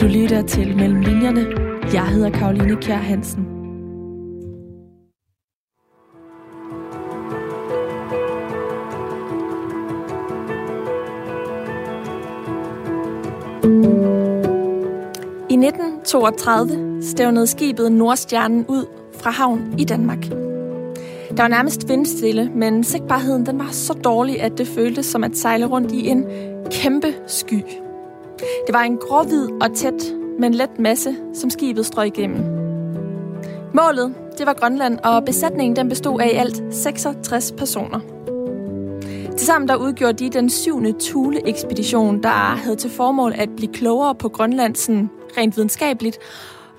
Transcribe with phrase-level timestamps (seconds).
[0.00, 1.46] Du lytter til Mellem Linjerne.
[1.94, 3.42] Jeg hedder Karoline Kjær Hansen.
[15.50, 18.86] I 1932 stævnede skibet Nordstjernen ud
[19.20, 20.22] fra havn i Danmark.
[21.30, 25.36] Der var nærmest vindstille, men sigtbarheden den var så dårlig, at det føltes som at
[25.36, 26.24] sejle rundt i en
[26.70, 27.62] kæmpe sky.
[28.66, 32.44] Det var en gråhvid og tæt, men let masse, som skibet strøg igennem.
[33.74, 38.00] Målet, det var Grønland, og besætningen den bestod af i alt 66 personer.
[39.36, 44.28] Tilsammen der udgjorde de den syvende Thule-ekspedition, der havde til formål at blive klogere på
[44.28, 46.18] Grønland sådan rent videnskabeligt,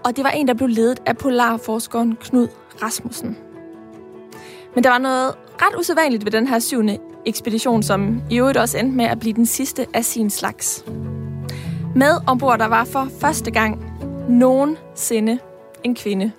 [0.04, 2.48] og det var en, der blev ledet af polarforskeren Knud
[2.82, 3.38] Rasmussen.
[4.76, 8.78] Men der var noget ret usædvanligt ved den her syvende ekspedition, som i øvrigt også
[8.78, 10.86] endte med at blive den sidste af sin slags.
[11.95, 13.84] Med ombord der var for første gang
[14.29, 15.40] nogensinde
[15.84, 16.32] en kvinde.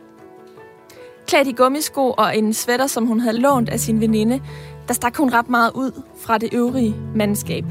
[1.26, 4.42] Klædt i gummisko og en sweater, som hun havde lånt af sin veninde,
[4.88, 7.64] der stak hun ret meget ud fra det øvrige mandskab.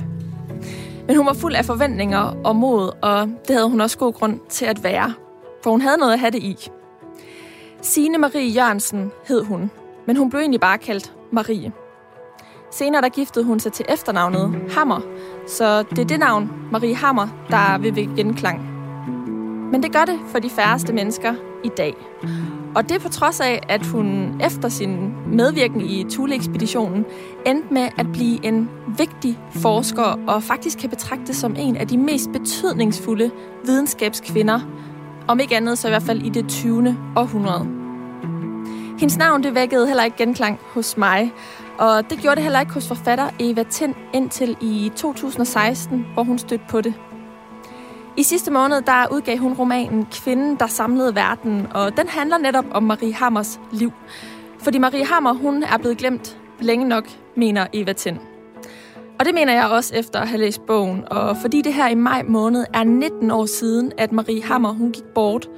[1.08, 4.40] Men hun var fuld af forventninger og mod, og det havde hun også god grund
[4.50, 5.14] til at være,
[5.64, 6.70] for hun havde noget at have det i.
[7.82, 9.72] Signe Marie Jørgensen hed hun,
[10.08, 11.72] men hun blev egentlig bare kaldt Marie.
[12.72, 15.02] Senere der giftede hun sig til efternavnet Hammer,
[15.48, 18.62] så det er det navn, Marie Hammer, der vil vække genklang.
[19.72, 21.96] Men det gør det for de færreste mennesker i dag.
[22.76, 27.06] Og det er på trods af, at hun efter sin medvirken i Thule-ekspeditionen
[27.46, 31.98] endte med at blive en vigtig forsker og faktisk kan betragtes som en af de
[31.98, 33.32] mest betydningsfulde
[33.66, 34.60] videnskabskvinder,
[35.28, 36.98] om ikke andet så i hvert fald i det 20.
[37.16, 37.82] århundrede.
[39.00, 41.34] Hendes navn det vækkede heller ikke genklang hos mig,
[41.78, 46.38] og det gjorde det heller ikke hos forfatter Eva Tind indtil i 2016, hvor hun
[46.38, 46.94] stødte på det.
[48.18, 52.66] I sidste måned der udgav hun romanen Kvinden, der samlede verden, og den handler netop
[52.72, 53.92] om Marie Hammers liv.
[54.60, 58.18] Fordi Marie Hammer, hun er blevet glemt længe nok, mener Eva Tind.
[59.20, 61.96] Og det mener jeg også efter at have læst bogen, og fordi det her i
[61.96, 65.50] maj måned er 19 år siden, at Marie Hammer hun gik bort,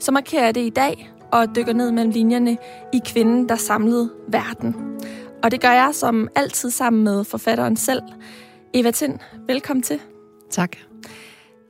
[0.00, 2.58] så markerer jeg det i dag og dykker ned mellem linjerne
[2.92, 4.74] i Kvinden, der samlede verden.
[5.42, 8.02] Og det gør jeg som altid sammen med forfatteren selv.
[8.74, 10.00] Eva Tind, velkommen til.
[10.50, 10.76] Tak.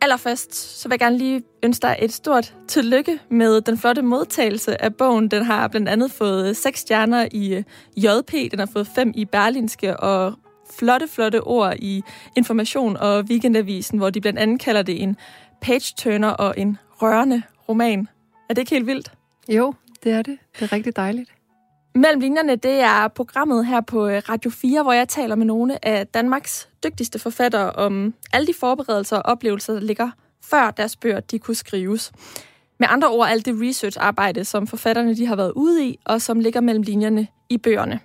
[0.01, 4.83] Allerførst så vil jeg gerne lige ønske dig et stort tillykke med den flotte modtagelse
[4.83, 5.29] af bogen.
[5.29, 7.63] Den har blandt andet fået seks stjerner i øh,
[7.97, 10.35] JP, den har fået fem i Berlinske og
[10.79, 12.03] flotte, flotte ord i
[12.37, 15.17] Information og Weekendavisen, hvor de blandt andet kalder det en
[15.61, 18.09] page-turner og en rørende roman.
[18.49, 19.13] Er det ikke helt vildt?
[19.49, 20.39] Jo, det er det.
[20.59, 21.31] Det er rigtig dejligt.
[21.95, 25.85] Mellem linjerne, det er programmet her på øh, Radio 4, hvor jeg taler med nogle
[25.85, 30.11] af Danmarks dygtigste forfattere om alle de forberedelser og oplevelser, der ligger
[30.45, 32.13] før deres bøger de kunne skrives.
[32.79, 36.41] Med andre ord alt det research-arbejde, som forfatterne de har været ude i, og som
[36.41, 38.01] ligger mellem linjerne i bøgerne.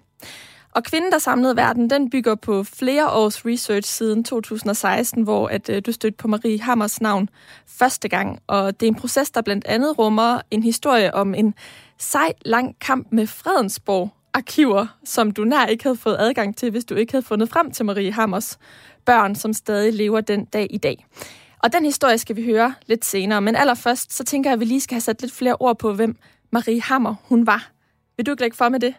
[0.72, 5.70] Og Kvinden, der samlede verden, den bygger på flere års research siden 2016, hvor at,
[5.70, 7.30] øh, du stødte på Marie Hammers navn
[7.68, 8.40] første gang.
[8.48, 11.54] Og det er en proces, der blandt andet rummer en historie om en
[11.98, 16.86] sej, lang kamp med Fredensborg arkiver, som du nær ikke havde fået adgang til, hvis
[16.86, 18.58] du ikke havde fundet frem til Marie Hammers
[19.06, 21.06] børn, som stadig lever den dag i dag.
[21.60, 24.66] Og den historie skal vi høre lidt senere, men allerførst så tænker jeg, at vi
[24.66, 26.16] lige skal have sat lidt flere ord på, hvem
[26.52, 27.72] Marie Hammer hun var.
[28.18, 28.94] Vil du ikke lægge for med det?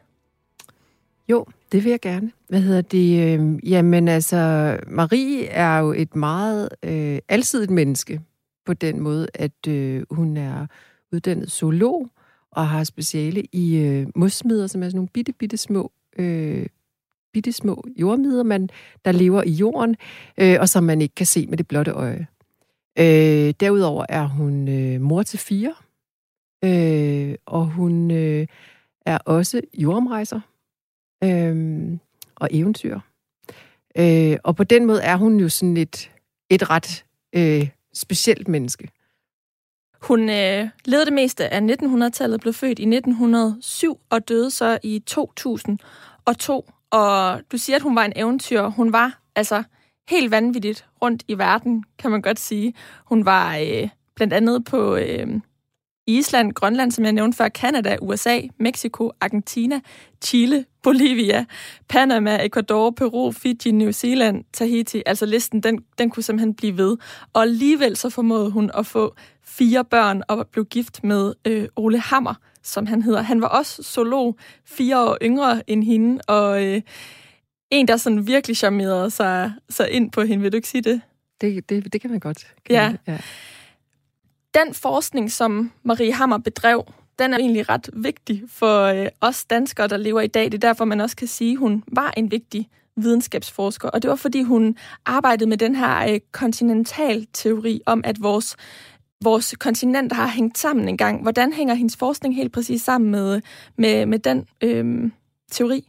[1.28, 2.32] Jo, det vil jeg gerne.
[2.48, 3.38] Hvad hedder det?
[3.38, 8.20] Øh, jamen altså, Marie er jo et meget øh, alsidigt menneske
[8.66, 10.66] på den måde, at øh, hun er
[11.12, 12.10] uddannet zoolog
[12.56, 16.66] og har speciale i øh, mosmider, som er sådan nogle bitte, bitte små øh,
[17.32, 18.68] bitte små jordmider, man,
[19.04, 19.96] der lever i jorden,
[20.38, 22.26] øh, og som man ikke kan se med det blotte øje.
[22.98, 25.74] Øh, derudover er hun øh, mor til fire,
[26.64, 28.46] øh, og hun øh,
[29.06, 30.40] er også jordomrejser
[31.24, 31.98] øh,
[32.34, 33.00] og eventyr.
[33.98, 36.10] Øh, og på den måde er hun jo sådan et,
[36.50, 38.88] et ret øh, specielt menneske.
[40.06, 44.98] Hun øh, levede det meste af 1900-tallet, blev født i 1907 og døde så i
[45.06, 46.70] 2002.
[46.90, 48.62] Og du siger, at hun var en eventyr.
[48.62, 49.62] Hun var altså
[50.08, 52.74] helt vanvittigt rundt i verden, kan man godt sige.
[53.04, 55.26] Hun var øh, blandt andet på øh,
[56.06, 59.80] Island, Grønland, som jeg nævnte før, Kanada, USA, Mexico, Argentina,
[60.24, 61.44] Chile, Bolivia,
[61.88, 65.02] Panama, Ecuador, Peru, Fiji, New Zealand, Tahiti.
[65.06, 66.96] Altså listen, den, den kunne simpelthen blive ved.
[67.32, 69.14] Og alligevel så formåede hun at få
[69.44, 73.22] fire børn og blev gift med øh, Ole Hammer, som han hedder.
[73.22, 76.82] Han var også zoolog, fire år yngre end hende, og øh,
[77.70, 80.42] en, der sådan virkelig charmerede sig, sig ind på hende.
[80.42, 81.00] Vil du ikke sige det?
[81.40, 82.46] Det, det, det kan man godt.
[82.66, 82.94] Kan ja.
[83.06, 83.18] ja
[84.56, 86.84] den forskning, som Marie Hammer bedrev,
[87.18, 90.44] den er egentlig ret vigtig for øh, os danskere, der lever i dag.
[90.44, 93.88] Det er derfor, man også kan sige, at hun var en vigtig videnskabsforsker.
[93.88, 94.76] Og det var, fordi hun
[95.06, 98.56] arbejdede med den her øh, kontinentalteori om, at vores
[99.24, 101.22] vores kontinent har hængt sammen en gang.
[101.22, 103.40] Hvordan hænger hendes forskning helt præcis sammen med,
[103.78, 105.10] med, med den øh,
[105.50, 105.88] teori?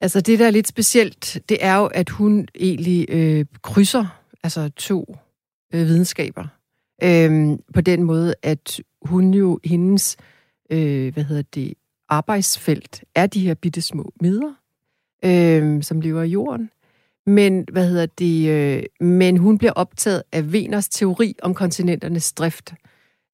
[0.00, 4.06] Altså det, der er lidt specielt, det er jo, at hun egentlig øh, krydser
[4.42, 5.16] altså to
[5.74, 6.61] øh, videnskaber.
[7.02, 10.16] Øh, på den måde, at hun jo, hendes,
[10.70, 11.74] øh, hvad hedder det,
[12.08, 14.54] arbejdsfelt er de her bitte små midler,
[15.24, 16.70] øh, som lever i jorden.
[17.26, 22.74] Men, hvad hedder det, øh, men hun bliver optaget af Veners teori om kontinenternes drift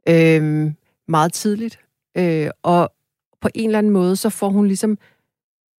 [0.09, 0.73] øh,
[1.09, 1.81] meget tidligt.
[2.17, 2.93] Øh, og
[3.41, 4.99] på en eller anden måde, så får hun ligesom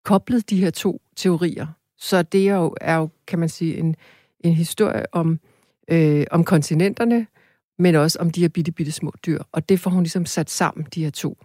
[0.06, 1.68] koblet de her to teorier.
[1.98, 3.96] Så det er jo, er jo kan man sige, en,
[4.40, 5.40] en historie om,
[5.88, 7.28] øh, om kontinenterne,
[7.80, 9.44] men også om de her bitte, bitte små dyr.
[9.52, 11.38] Og det får hun ligesom sat sammen, de her to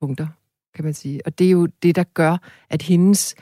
[0.00, 0.26] punkter,
[0.74, 1.20] kan man sige.
[1.26, 2.36] Og det er jo det, der gør,
[2.70, 3.34] at hendes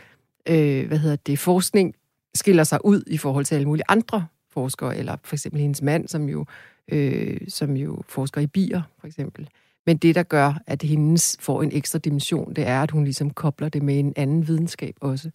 [0.49, 1.95] øh, hvad hedder det, forskning
[2.35, 6.09] skiller sig ud i forhold til alle mulige andre forskere, eller for eksempel hendes mand,
[6.09, 6.47] som jo,
[6.93, 9.49] øh, som jo forsker i bier, for eksempel.
[9.87, 13.31] Men det, der gør, at hendes får en ekstra dimension, det er, at hun ligesom
[13.31, 15.31] kobler det med en anden videnskab også.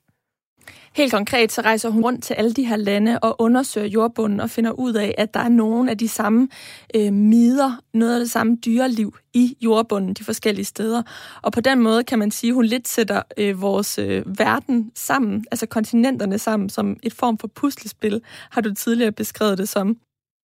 [0.93, 4.49] Helt konkret så rejser hun rundt til alle de her lande og undersøger jordbunden og
[4.49, 6.47] finder ud af, at der er nogle af de samme
[6.95, 11.03] øh, mider, noget af det samme dyreliv i jordbunden de forskellige steder.
[11.41, 14.91] Og på den måde kan man sige, at hun lidt sætter øh, vores øh, verden
[14.95, 19.97] sammen, altså kontinenterne sammen, som et form for puslespil, har du tidligere beskrevet det som.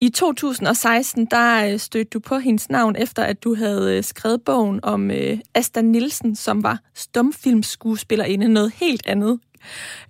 [0.03, 4.43] I 2016, der øh, stødte du på hendes navn, efter at du havde øh, skrevet
[4.43, 9.39] bogen om øh, Asta Nielsen, som var stumfilmskuespillerinde, noget helt andet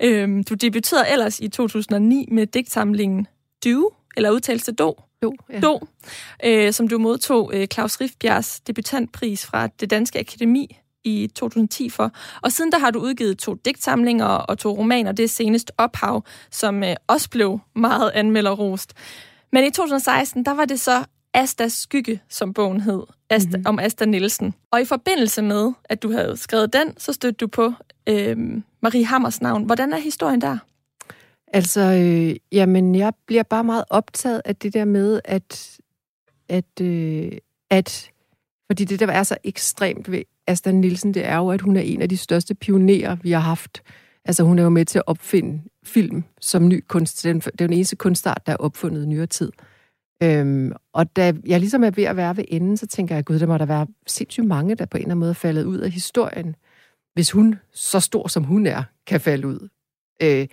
[0.03, 3.27] Øhm, du debuterede ellers i 2009 med digtsamlingen
[3.65, 4.97] Du, eller udtales det Do?
[5.23, 5.61] Do, ja.
[5.61, 5.81] Do
[6.45, 12.11] øh, som du modtog øh, Claus Riffbjergs debutantpris fra det Danske Akademi i 2010 for.
[12.43, 15.13] Og siden der har du udgivet to digtsamlinger og to romaner.
[15.13, 18.95] Det er senest Ophav, som øh, også blev meget anmelderrost.
[19.53, 21.05] Men i 2016, der var det så
[21.35, 23.67] Astas skygge, som bogen hed, Asta, mm-hmm.
[23.67, 24.55] om Asta Nielsen.
[24.71, 27.73] Og i forbindelse med, at du havde skrevet den, så stødte du på
[28.07, 28.37] øh,
[28.83, 29.65] Marie Hammers navn.
[29.65, 30.59] Hvordan er historien der?
[31.53, 35.79] Altså, øh, jamen, jeg bliver bare meget optaget af det der med, at,
[36.49, 37.33] at, øh,
[37.71, 38.11] at
[38.67, 41.81] fordi det, der er så ekstremt ved Asta Nielsen, det er jo, at hun er
[41.81, 43.83] en af de største pionerer, vi har haft.
[44.25, 47.23] Altså, hun er jo med til at opfinde film som ny kunst.
[47.23, 49.53] Det er den eneste kunstart, der er opfundet i nyere tid.
[50.23, 53.39] Øhm, og da jeg ligesom er ved at være ved enden, så tænker jeg, gud,
[53.39, 55.79] der må der være sindssygt mange, der på en eller anden måde er faldet ud
[55.79, 56.57] af historien
[57.15, 59.69] hvis hun, så stor som hun er, kan falde ud.
[60.23, 60.49] Øh,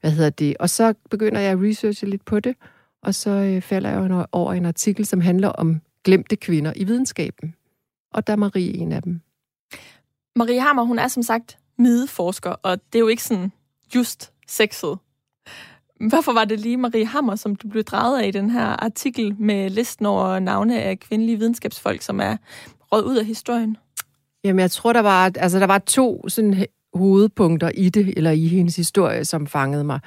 [0.00, 0.56] hvad hedder det?
[0.56, 2.56] Og så begynder jeg at researche lidt på det,
[3.02, 7.54] og så øh, falder jeg over en artikel, som handler om glemte kvinder i videnskaben.
[8.12, 9.20] Og der er Marie en af dem.
[10.36, 13.52] Marie Hammer, hun er som sagt mideforsker, og det er jo ikke sådan
[13.94, 14.98] just sexet.
[16.00, 19.36] Hvorfor var det lige Marie Hammer, som du blev draget af i den her artikel
[19.38, 22.36] med listen over navne af kvindelige videnskabsfolk, som er
[22.92, 23.76] råd ud af historien?
[24.44, 28.46] Jamen, jeg tror, der var, altså, der var to sådan, hovedpunkter i det, eller i
[28.46, 30.00] hendes historie, som fangede mig.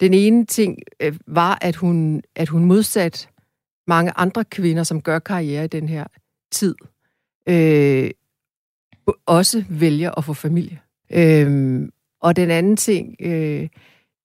[0.00, 3.28] Den ene ting øh, var, at hun, at hun modsat
[3.86, 6.04] mange andre kvinder, som gør karriere i den her
[6.52, 6.74] tid,
[7.48, 8.10] øh,
[9.26, 10.80] også vælger at få familie.
[11.12, 11.80] Øh,
[12.20, 13.68] og den anden ting, øh,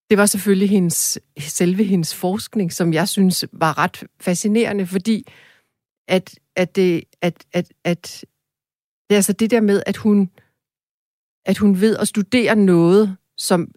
[0.09, 5.27] det var selvfølgelig hendes, selve hendes forskning, som jeg synes var ret fascinerende, fordi
[6.07, 8.25] at, at, det, at, at, at
[9.09, 10.29] det er altså det der med, at hun,
[11.45, 13.71] at hun ved at studere noget, som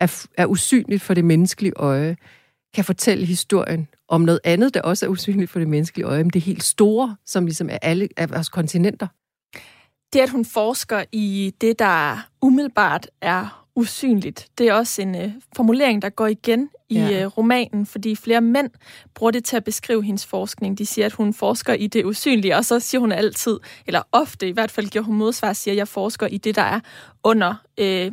[0.00, 2.16] er, er usynligt for det menneskelige øje,
[2.74, 6.30] kan fortælle historien om noget andet, der også er usynligt for det menneskelige øje, men
[6.30, 9.06] det helt store, som ligesom er alle af vores kontinenter.
[10.12, 14.48] Det, at hun forsker i det, der umiddelbart er usynligt.
[14.58, 17.22] Det er også en øh, formulering, der går igen i ja.
[17.22, 18.70] øh, romanen, fordi flere mænd
[19.14, 20.78] bruger det til at beskrive hendes forskning.
[20.78, 24.48] De siger, at hun forsker i det usynlige, og så siger hun altid, eller ofte
[24.48, 26.80] i hvert fald giver hun modsvar, siger, at jeg forsker i det, der er
[27.22, 28.12] under øh,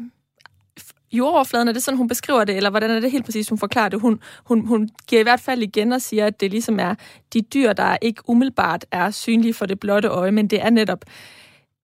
[1.11, 1.67] jordoverfladen.
[1.67, 4.01] Er det sådan, hun beskriver det, eller hvordan er det helt præcis, hun forklarer det?
[4.01, 6.95] Hun, hun, hun giver i hvert fald igen og siger, at det ligesom er
[7.33, 11.05] de dyr, der ikke umiddelbart er synlige for det blotte øje, men det er netop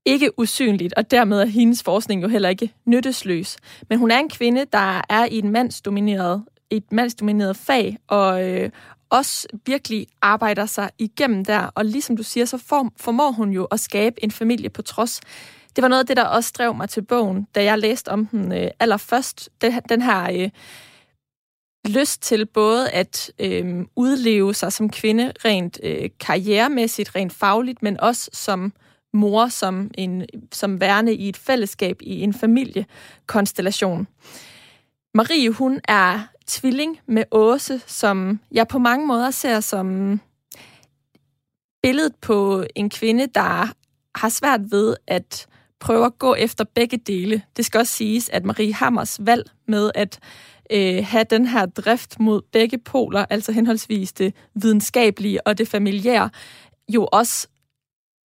[0.07, 3.57] ikke usynligt, og dermed er hendes forskning jo heller ikke nyttesløs.
[3.89, 8.69] Men hun er en kvinde, der er i et mandsdomineret, et mandsdomineret fag, og øh,
[9.09, 11.59] også virkelig arbejder sig igennem der.
[11.75, 15.21] Og ligesom du siger, så form, formår hun jo at skabe en familie på trods.
[15.75, 18.25] Det var noget af det, der også drev mig til bogen, da jeg læste om
[18.25, 19.49] den øh, allerførst.
[19.61, 20.31] Den, den her...
[20.31, 20.49] Øh,
[21.87, 27.99] lyst til både at øh, udleve sig som kvinde rent øh, karrieremæssigt, rent fagligt, men
[27.99, 28.73] også som
[29.17, 34.07] mor, som, en, som værende i et fællesskab, i en familiekonstellation.
[35.13, 40.19] Marie, hun er tvilling med Åse, som jeg på mange måder ser som
[41.83, 43.73] billedet på en kvinde, der
[44.15, 45.47] har svært ved at
[45.79, 47.41] prøve at gå efter begge dele.
[47.57, 50.19] Det skal også siges, at Marie Hammers valg med at
[50.71, 56.29] øh, have den her drift mod begge poler, altså henholdsvis det videnskabelige og det familiære,
[56.89, 57.47] jo også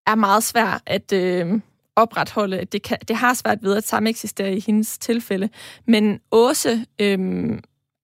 [0.07, 1.61] er meget svært at øh,
[1.97, 2.65] opretholde.
[2.65, 5.49] Det, kan, det har svært ved at samme eksistere i hendes tilfælde.
[5.87, 7.51] Men Åse øh,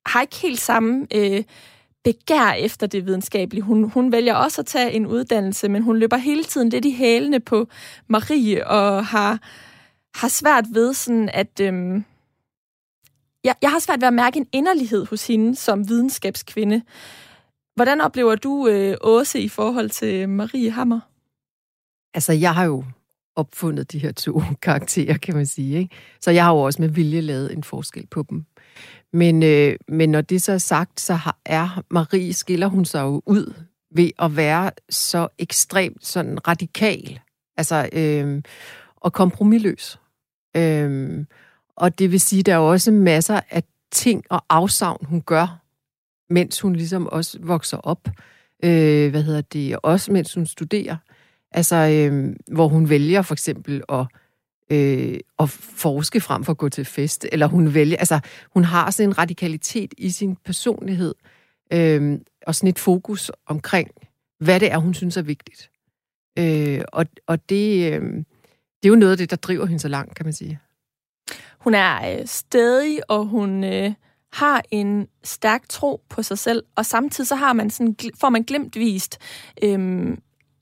[0.06, 1.44] har ikke helt samme øh,
[2.04, 3.62] begær efter det videnskabelige.
[3.62, 6.90] Hun, hun vælger også at tage en uddannelse, men hun løber hele tiden lidt i
[6.90, 7.68] hælene på
[8.06, 9.38] Marie og har,
[10.14, 11.60] har svært ved sådan at...
[11.60, 12.02] Øh,
[13.44, 16.82] jeg, jeg har svært ved at mærke en inderlighed hos hende som videnskabskvinde.
[17.74, 21.00] Hvordan oplever du øh, Åse i forhold til Marie Hammer?
[22.14, 22.84] Altså, jeg har jo
[23.36, 25.78] opfundet de her to karakterer, kan man sige.
[25.78, 25.94] Ikke?
[26.20, 28.44] Så jeg har jo også med vilje lavet en forskel på dem.
[29.12, 33.00] Men, øh, men når det så er sagt, så har, er Marie, skiller hun sig
[33.00, 33.54] jo ud
[33.94, 37.20] ved at være så ekstremt sådan radikal,
[37.56, 38.42] altså øh,
[38.96, 40.00] og kompromilløs.
[40.56, 41.24] Øh,
[41.76, 45.62] og det vil sige, der er også masser af ting og afsavn, hun gør,
[46.30, 48.08] mens hun ligesom også vokser op.
[48.64, 49.78] Øh, hvad hedder det?
[49.82, 50.96] Også mens hun studerer.
[51.52, 54.06] Altså, øh, hvor hun vælger for eksempel at,
[54.70, 57.26] øh, at forske frem for at gå til fest.
[57.32, 58.20] Eller hun vælger, altså,
[58.54, 61.14] hun har sådan en radikalitet i sin personlighed.
[61.72, 63.90] Øh, og sådan et fokus omkring,
[64.40, 65.70] hvad det er, hun synes er vigtigt.
[66.38, 68.02] Øh, og, og det, øh,
[68.82, 70.60] det er jo noget af det, der driver hende så langt, kan man sige.
[71.58, 73.92] Hun er øh, stedig, og hun øh,
[74.32, 78.42] har en stærk tro på sig selv, og samtidig så har man sådan, får man
[78.42, 79.18] glemt vist
[79.62, 80.08] øh,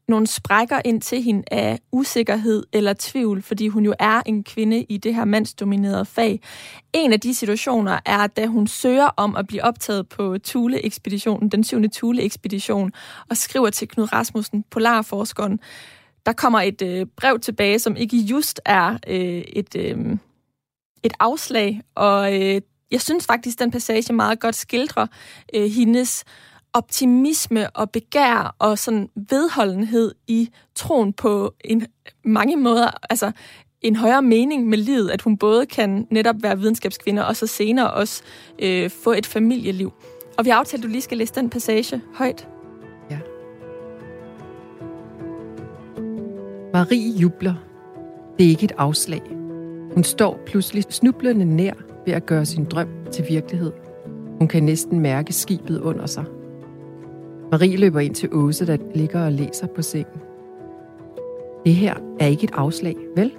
[0.08, 4.82] nogle sprækker ind til hende af usikkerhed eller tvivl, fordi hun jo er en kvinde
[4.82, 6.40] i det her mandsdominerede fag.
[6.92, 11.64] En af de situationer er, da hun søger om at blive optaget på Thule-ekspeditionen, den
[11.64, 12.92] syvende Thule-ekspedition,
[13.30, 15.60] og skriver til Knud Rasmussen, polarforskeren,
[16.26, 20.16] der kommer et øh, brev tilbage, som ikke just er øh, et, øh,
[21.02, 22.60] et afslag, og øh,
[22.90, 25.06] jeg synes faktisk, den passage meget godt skildrer
[25.54, 26.24] øh, hendes
[26.76, 31.86] optimisme og begær og sådan vedholdenhed i troen på en
[32.24, 33.32] mange måder, altså
[33.82, 37.90] en højere mening med livet, at hun både kan netop være videnskabskvinde og så senere
[37.90, 38.22] også
[38.58, 39.92] øh, få et familieliv.
[40.38, 42.48] Og vi har aftalt, at du lige skal læse den passage højt.
[43.10, 43.18] Ja.
[46.72, 47.54] Marie jubler.
[48.38, 49.22] Det er ikke et afslag.
[49.94, 51.72] Hun står pludselig snublende nær
[52.06, 53.72] ved at gøre sin drøm til virkelighed.
[54.38, 56.24] Hun kan næsten mærke skibet under sig.
[57.52, 60.20] Marie løber ind til Åse, der ligger og læser på sengen.
[61.64, 63.32] Det her er ikke et afslag, vel?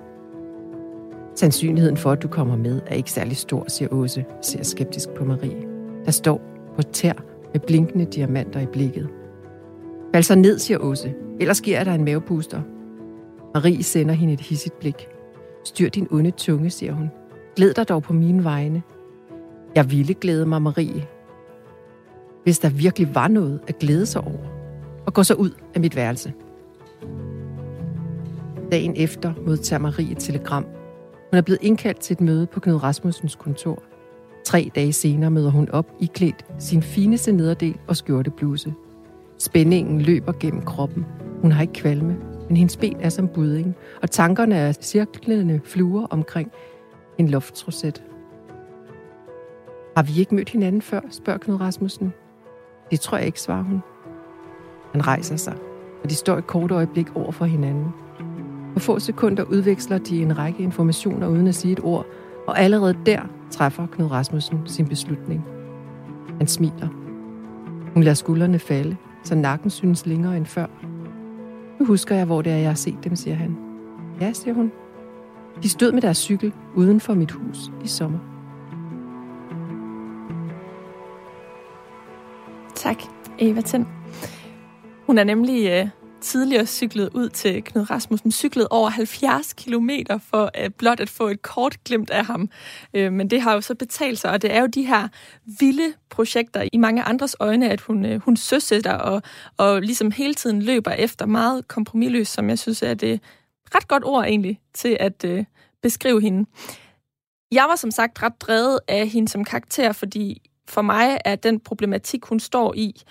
[1.36, 5.26] Sandsynligheden for, at du kommer med, er ikke særlig stor, siger Åse, ser skeptisk på
[5.26, 5.64] Marie,
[6.06, 6.42] der står
[6.76, 7.14] på tær
[7.54, 9.10] med blinkende diamanter i blikket.
[10.14, 12.62] Fald så ned, siger Åse, ellers giver der en mavepuster.
[13.54, 15.08] Marie sender hende et hissigt blik.
[15.64, 17.10] Styr din onde tunge, siger hun.
[17.56, 18.82] Glæd dig dog på mine vegne.
[19.76, 21.04] Jeg ville glæde mig, Marie,
[22.48, 24.48] hvis der virkelig var noget at glæde sig over,
[25.06, 26.34] og gå så ud af mit værelse.
[28.72, 30.64] Dagen efter modtager Marie et telegram.
[31.32, 33.84] Hun er blevet indkaldt til et møde på Knud Rasmussens kontor.
[34.46, 38.74] Tre dage senere møder hun op i klædt sin fineste nederdel og skjortebluse.
[39.38, 41.06] Spændingen løber gennem kroppen.
[41.42, 46.08] Hun har ikke kvalme, men hendes ben er som budding, og tankerne er cirklende fluer
[46.10, 46.52] omkring
[47.18, 48.04] en loftsroset.
[49.96, 52.14] Har vi ikke mødt hinanden før, spørger Knud Rasmussen.
[52.92, 53.82] Det tror jeg ikke, svarer hun.
[54.92, 55.56] Han rejser sig,
[56.04, 57.88] og de står et kort øjeblik over for hinanden.
[58.74, 62.06] På få sekunder udveksler de en række informationer uden at sige et ord,
[62.48, 65.46] og allerede der træffer Knud Rasmussen sin beslutning.
[66.38, 66.88] Han smiler.
[67.94, 70.66] Hun lader skuldrene falde, så nakken synes længere end før.
[71.80, 73.58] Nu husker jeg, hvor det er, jeg har set dem, siger han.
[74.22, 74.72] Ja, siger hun.
[75.64, 78.37] De stod med deres cykel uden for mit hus i sommer.
[82.88, 83.04] Tak,
[83.40, 83.86] Eva Tind.
[85.06, 85.88] Hun er nemlig øh,
[86.22, 89.90] tidligere cyklet ud til Knud Rasmussen, cyklet over 70 km
[90.20, 92.50] for øh, blot at få et kort glimt af ham.
[92.94, 95.08] Øh, men det har jo så betalt sig, og det er jo de her
[95.60, 99.22] vilde projekter i mange andres øjne, at hun, øh, hun søsætter og,
[99.58, 103.22] og ligesom hele tiden løber efter meget kompromilløs, som jeg synes er det
[103.76, 105.46] ret godt ord egentlig til at øh,
[105.82, 106.50] beskrive hende.
[107.52, 111.60] Jeg var som sagt ret drevet af hende som karakter, fordi for mig er den
[111.60, 113.02] problematik, hun står i,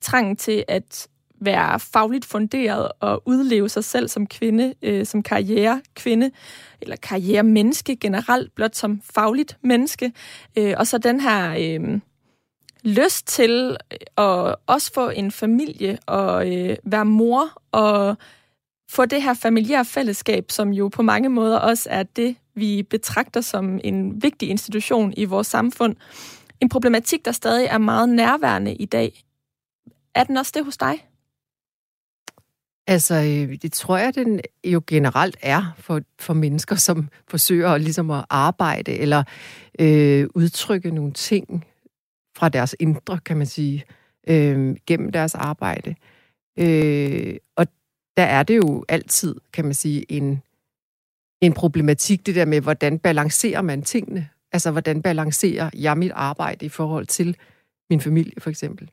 [0.00, 1.08] trangen til at
[1.40, 6.30] være fagligt funderet og udleve sig selv som kvinde, øh, som karrierekvinde,
[6.80, 10.12] eller karrieremenneske generelt, blot som fagligt menneske.
[10.58, 12.00] Øh, og så den her øh,
[12.82, 18.16] lyst til øh, at også få en familie og øh, være mor og
[18.90, 23.40] få det her familiære fællesskab, som jo på mange måder også er det, vi betragter
[23.40, 25.96] som en vigtig institution i vores samfund.
[26.62, 29.24] En problematik, der stadig er meget nærværende i dag.
[30.14, 31.08] Er den også det hos dig?
[32.86, 38.10] Altså, øh, det tror jeg, den jo generelt er for, for mennesker, som forsøger ligesom
[38.10, 39.24] at arbejde eller
[39.78, 41.64] øh, udtrykke nogle ting
[42.36, 43.84] fra deres indre, kan man sige,
[44.28, 45.94] øh, gennem deres arbejde.
[46.58, 47.66] Øh, og
[48.16, 50.42] der er det jo altid, kan man sige, en,
[51.40, 54.28] en problematik, det der med, hvordan balancerer man tingene?
[54.52, 57.36] Altså, hvordan balancerer jeg mit arbejde i forhold til
[57.90, 58.90] min familie, for eksempel?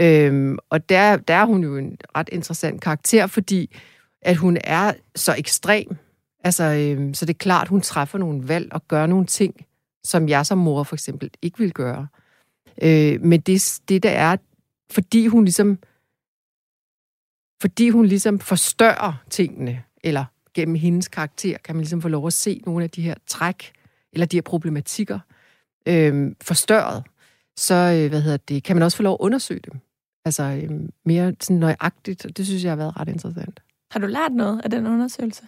[0.00, 3.76] Øhm, og der, der er hun jo en ret interessant karakter, fordi
[4.22, 5.96] at hun er så ekstrem.
[6.44, 9.66] Altså, øhm, så det er klart, hun træffer nogle valg og gør nogle ting,
[10.04, 12.06] som jeg som mor for eksempel ikke vil gøre.
[12.82, 14.36] Øh, men det, det der er,
[14.90, 15.78] fordi hun ligesom
[17.60, 22.32] fordi hun ligesom forstørrer tingene, eller gennem hendes karakter, kan man ligesom få lov at
[22.32, 23.72] se nogle af de her træk,
[24.12, 25.18] eller de her problematikker,
[25.88, 27.02] øh, forstørret,
[27.56, 29.80] så øh, hvad hedder det, kan man også få lov at undersøge dem.
[30.24, 33.62] Altså øh, mere sådan nøjagtigt, og det synes jeg har været ret interessant.
[33.90, 35.42] Har du lært noget af den undersøgelse?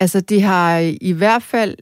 [0.00, 1.76] Altså, det har i hvert fald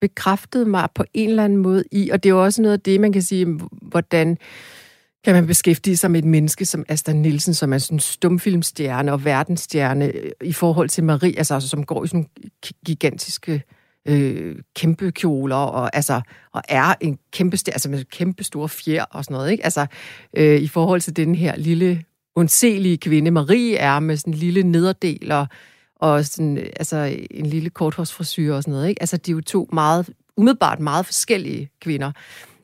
[0.00, 2.80] bekræftet mig på en eller anden måde i, og det er jo også noget af
[2.80, 4.38] det, man kan sige, hvordan
[5.24, 9.12] kan man beskæftige sig med et menneske som Asta Nielsen, som er sådan en stumfilmstjerne
[9.12, 12.26] og verdensstjerne øh, i forhold til Marie, altså, altså som går i sådan
[12.86, 13.62] gigantiske
[14.08, 16.20] øh, kæmpe kjoler og, altså,
[16.52, 19.64] og er en kæmpe, altså med kæmpe store fjer og sådan noget, ikke?
[19.64, 19.86] Altså,
[20.36, 22.04] øh, i forhold til den her lille,
[22.36, 25.46] undselige kvinde, Marie er med sådan en lille nederdel og,
[25.96, 29.02] og sådan, øh, altså, en lille korthårsfrisyr og sådan noget, ikke?
[29.02, 32.12] Altså, de er jo to meget, umiddelbart meget forskellige kvinder.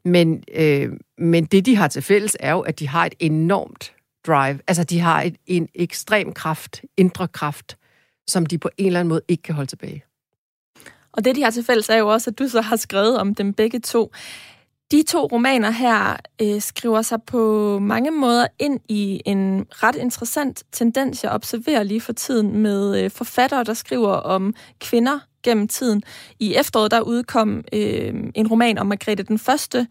[0.08, 3.94] Men, øh, men det, de har til fælles, er jo, at de har et enormt
[4.26, 4.58] drive.
[4.66, 7.76] Altså, de har et, en ekstrem kraft, indre kraft,
[8.28, 10.04] som de på en eller anden måde ikke kan holde tilbage.
[11.12, 13.34] Og det, de har til fælles, er jo også, at du så har skrevet om
[13.34, 14.12] dem begge to.
[14.92, 20.62] De to romaner her øh, skriver sig på mange måder ind i en ret interessant
[20.72, 26.02] tendens, jeg observerer lige for tiden med øh, forfattere, der skriver om kvinder gennem tiden.
[26.38, 29.86] I efteråret der udkom øh, en roman om Margrethe den Første.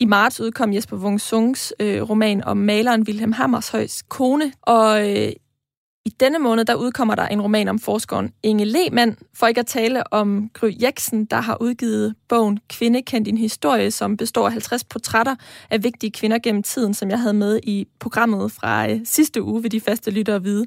[0.00, 4.52] I marts udkom Jesper Wung Sungs øh, roman om maleren Wilhelm Hammershøjs kone.
[4.62, 5.32] Og øh,
[6.08, 9.66] i denne måned, der udkommer der en roman om forskeren Inge Lehmann, for ikke at
[9.66, 14.52] tale om Gry Jeksen, der har udgivet bogen Kvinde kendt din historie, som består af
[14.52, 15.34] 50 portrætter
[15.70, 19.62] af vigtige kvinder gennem tiden, som jeg havde med i programmet fra øh, sidste uge
[19.62, 20.66] ved de faste lyttere vide.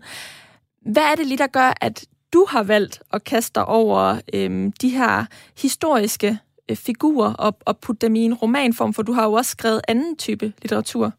[0.82, 4.72] Hvad er det lige, der gør, at du har valgt at kaste dig over øhm,
[4.72, 5.26] de her
[5.58, 9.52] historiske øh, figurer og, og putte dem i en romanform, for du har jo også
[9.52, 11.14] skrevet anden type litteratur.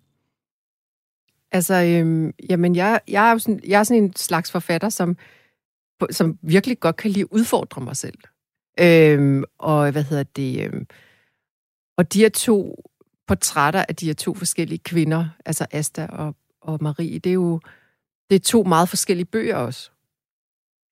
[1.53, 5.17] Altså, øhm, jamen, jeg, jeg, er jo sådan, jeg er sådan en slags forfatter, som,
[6.11, 8.19] som virkelig godt kan lide at udfordre mig selv.
[8.81, 10.65] Øhm, og hvad hedder det?
[10.65, 10.87] Øhm,
[11.97, 12.85] og de her to
[13.27, 17.61] portrætter af de her to forskellige kvinder, altså Asta og, og Marie, det er jo
[18.31, 19.91] det er to meget forskellige bøger også.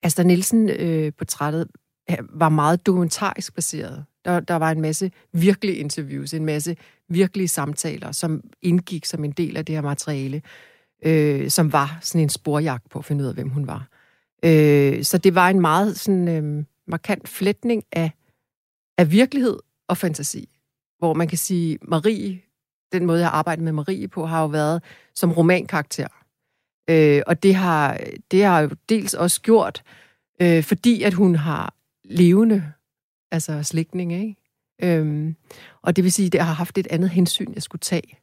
[0.03, 1.69] Asta Nielsen-portrættet
[2.11, 4.05] øh, var meget dokumentarisk baseret.
[4.25, 6.77] Der, der var en masse virkelige interviews, en masse
[7.11, 10.43] virkelige samtaler, som indgik som en del af det her materiale,
[11.05, 13.89] øh, som var sådan en sporjagt på at finde ud af, hvem hun var.
[14.45, 18.11] Øh, så det var en meget sådan, øh, markant flætning af,
[18.99, 20.49] af virkelighed og fantasi,
[20.99, 22.41] hvor man kan sige, Marie,
[22.93, 24.83] den måde, jeg har arbejdet med Marie på, har jo været
[25.15, 26.09] som romankarakter.
[26.91, 29.83] Øh, og det har, det har jo dels også gjort,
[30.43, 32.73] øh, fordi at hun har levende
[33.31, 34.37] altså slægtninge, ikke?
[34.83, 35.37] Øhm,
[35.83, 38.19] og det vil sige, at jeg har haft et andet hensyn, jeg skulle tage.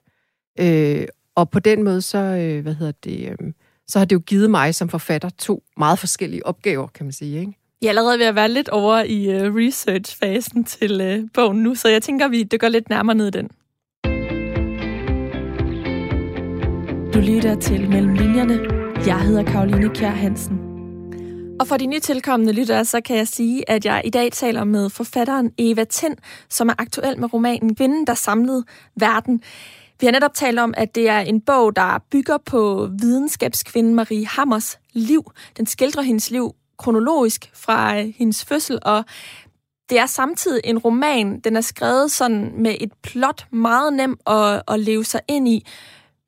[0.59, 3.53] Øh, og på den måde, så, øh, hvad hedder det, øh,
[3.87, 7.39] så har det jo givet mig som forfatter to meget forskellige opgaver, kan man sige,
[7.39, 7.53] ikke?
[7.81, 11.75] Jeg er allerede ved at være lidt over i uh, research-fasen til uh, bogen nu,
[11.75, 13.49] så jeg tænker, vi dykker lidt nærmere ned i den.
[17.13, 18.59] Du lytter til Mellem Linjerne.
[19.07, 20.66] Jeg hedder Karoline Kjær Hansen.
[21.59, 24.89] Og for de nytilkommende lyttere, så kan jeg sige, at jeg i dag taler med
[24.89, 26.17] forfatteren Eva Tind,
[26.49, 28.63] som er aktuel med romanen Kvinden, der samlede
[28.95, 29.41] verden.
[29.99, 34.27] Vi har netop talt om, at det er en bog, der bygger på videnskabskvinden Marie
[34.27, 35.31] Hammers liv.
[35.57, 39.05] Den skildrer hendes liv kronologisk fra øh, hendes fødsel, og
[39.89, 41.39] det er samtidig en roman.
[41.39, 45.65] Den er skrevet sådan med et plot meget nem at, at leve sig ind i.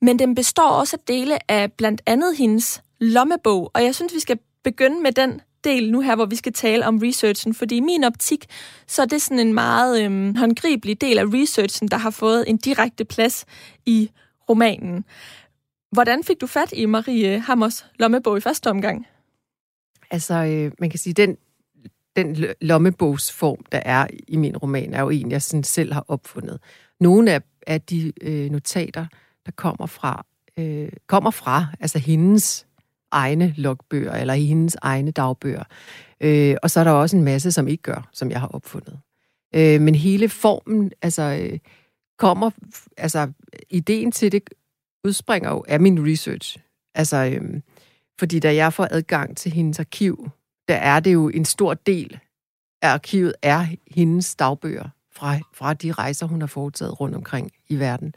[0.01, 3.71] Men den består også af dele af blandt andet hendes lommebog.
[3.73, 6.85] Og jeg synes, vi skal begynde med den del nu her, hvor vi skal tale
[6.85, 8.45] om researchen, fordi i min optik,
[8.87, 12.57] så er det sådan en meget øhm, håndgribelig del af researchen, der har fået en
[12.57, 13.45] direkte plads
[13.85, 14.11] i
[14.49, 15.05] romanen.
[15.91, 19.07] Hvordan fik du fat i Marie Hammers lommebog i første omgang?
[20.11, 21.37] Altså, øh, man kan sige, den,
[22.15, 26.59] den lommebogsform, der er i min roman, er jo en, jeg sådan selv har opfundet.
[26.99, 29.05] Nogle af, af de øh, notater,
[29.45, 30.25] der kommer fra,
[30.57, 32.67] øh, kommer fra altså hendes
[33.11, 35.63] egne logbøger, eller i hendes egne dagbøger.
[36.21, 38.99] Øh, og så er der også en masse, som ikke gør, som jeg har opfundet.
[39.55, 41.59] Øh, men hele formen, altså, øh,
[42.19, 42.51] kommer,
[42.97, 43.31] altså,
[43.69, 44.49] ideen til det
[45.03, 46.57] udspringer jo af min research.
[46.95, 47.61] Altså, øh,
[48.19, 50.29] fordi da jeg får adgang til hendes arkiv,
[50.67, 52.19] der er det jo en stor del
[52.81, 57.79] af arkivet er hendes dagbøger fra, fra de rejser, hun har foretaget rundt omkring i
[57.79, 58.13] verden.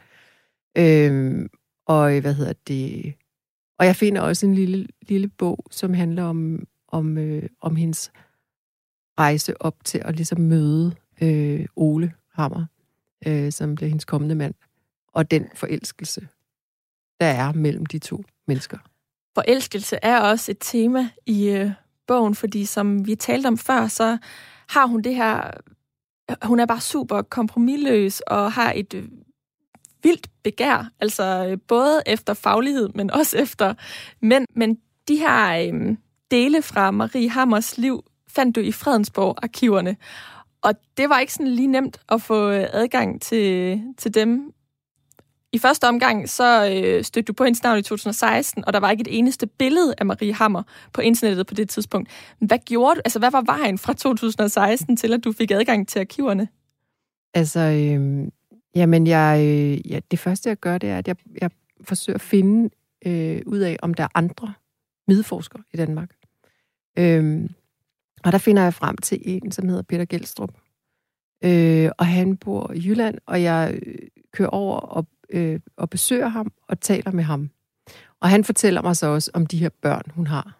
[0.77, 1.49] Øh,
[1.87, 3.13] og øh, hvad hedder det?
[3.83, 8.11] Og jeg finder også en lille, lille bog, som handler om, om, øh, om hendes
[9.19, 12.65] rejse op til at ligesom møde øh, Ole Hammer,
[13.27, 14.53] øh, som bliver hendes kommende mand,
[15.13, 16.27] og den forelskelse,
[17.19, 18.77] der er mellem de to mennesker.
[19.35, 21.71] Forelskelse er også et tema i øh,
[22.07, 24.17] bogen, fordi som vi talte om før, så
[24.69, 25.51] har hun det her,
[26.43, 29.09] hun er bare super kompromilløs og har et øh,
[30.03, 33.73] vildt begær, altså øh, både efter faglighed, men også efter
[34.21, 34.47] mænd.
[34.55, 35.95] Men de her øh,
[36.31, 39.95] dele fra Marie Hammers liv fandt du i Fredensborg-arkiverne.
[40.61, 44.53] Og det var ikke sådan lige nemt at få øh, adgang til, til dem.
[45.51, 48.91] I første omgang så øh, stødte du på hendes navn i 2016, og der var
[48.91, 50.63] ikke et eneste billede af Marie Hammer
[50.93, 52.09] på internettet på det tidspunkt.
[52.39, 53.01] Hvad gjorde du?
[53.05, 56.47] Altså, hvad var vejen fra 2016 til, at du fik adgang til arkiverne?
[57.33, 58.27] Altså, øh,
[58.75, 62.21] Jamen, jeg, øh, ja, det første, jeg gør, det er, at jeg, jeg forsøger at
[62.21, 62.69] finde
[63.05, 64.53] øh, ud af, om der er andre
[65.07, 66.15] midforskere i Danmark.
[66.99, 67.49] Øhm,
[68.23, 70.53] og der finder jeg frem til en, som hedder Peter Gelstrup.
[71.43, 73.95] Øh, og han bor i Jylland, og jeg øh,
[74.31, 77.49] kører over og, øh, og besøger ham og taler med ham.
[78.19, 80.59] Og han fortæller mig så også om de her børn, hun har.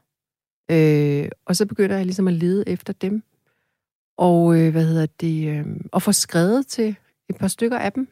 [0.71, 3.23] Øh, og så begynder jeg ligesom at lede efter dem.
[4.17, 5.49] Og øh, hvad hedder det?
[5.49, 6.95] Øh, og få skrevet til
[7.33, 8.07] et par stykker af dem.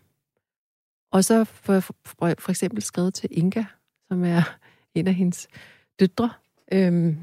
[1.12, 1.96] Og så får jeg for,
[2.40, 3.64] for eksempel skrevet til Inga,
[4.08, 4.58] som er
[4.96, 5.48] en af hendes
[6.00, 6.30] døtre.
[6.74, 7.18] Øhm,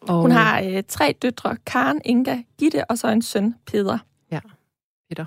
[0.00, 3.98] og, Hun har øh, tre døtre, Karen, Inga, Gitte og så en søn, Peter.
[4.30, 4.40] Ja,
[5.08, 5.24] Peter.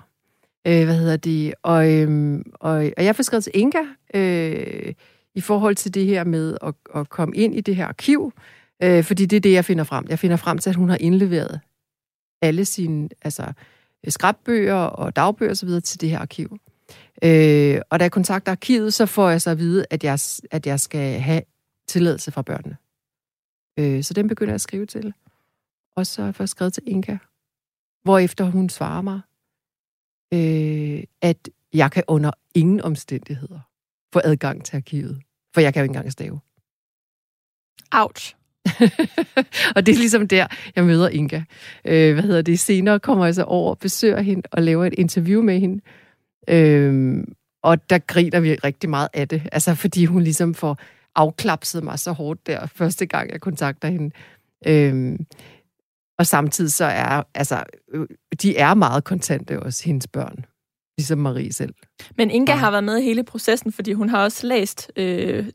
[0.67, 1.53] Øh, hvad hedder det?
[1.63, 3.83] Og, øhm, og, og jeg får skrevet til Inga
[4.13, 4.93] øh,
[5.35, 8.33] i forhold til det her med at, at komme ind i det her arkiv,
[8.83, 10.05] øh, fordi det er det, jeg finder frem.
[10.09, 11.59] Jeg finder frem til, at hun har indleveret
[12.41, 13.53] alle sine, altså
[14.05, 15.81] Øh, skrabbøger og dagbøger osv.
[15.81, 16.57] til det her arkiv.
[17.23, 20.19] Øh, og da jeg kontakter arkivet, så får jeg så at vide, at jeg,
[20.51, 21.41] at jeg skal have
[21.87, 22.77] tilladelse fra børnene.
[23.79, 25.13] Øh, så den begynder jeg at skrive til.
[25.95, 27.17] Og så får jeg skrevet til Inka,
[28.03, 29.21] hvorefter hun svarer mig,
[30.33, 33.59] øh, at jeg kan under ingen omstændigheder
[34.13, 35.21] få adgang til arkivet,
[35.53, 36.39] for jeg kan jo ikke engang stave.
[37.91, 38.35] Ouch.
[39.75, 41.41] og det er ligesom der, jeg møder Inga.
[41.85, 42.59] Øh, hvad hedder det?
[42.59, 45.81] Senere kommer jeg så over, besøger hende og laver et interview med hende.
[46.49, 47.23] Øh,
[47.63, 49.41] og der griner vi rigtig meget af det.
[49.51, 50.77] Altså, fordi hun ligesom får
[51.15, 54.11] afklapset mig så hårdt der, første gang jeg kontakter hende.
[54.67, 55.19] Øh,
[56.19, 58.07] og samtidig så er, altså, øh,
[58.41, 60.45] de er meget kontante også, hendes børn
[60.97, 61.73] ligesom Marie selv.
[62.17, 62.57] Men Inga ja.
[62.57, 65.45] har været med i hele processen, fordi hun har også læst øh,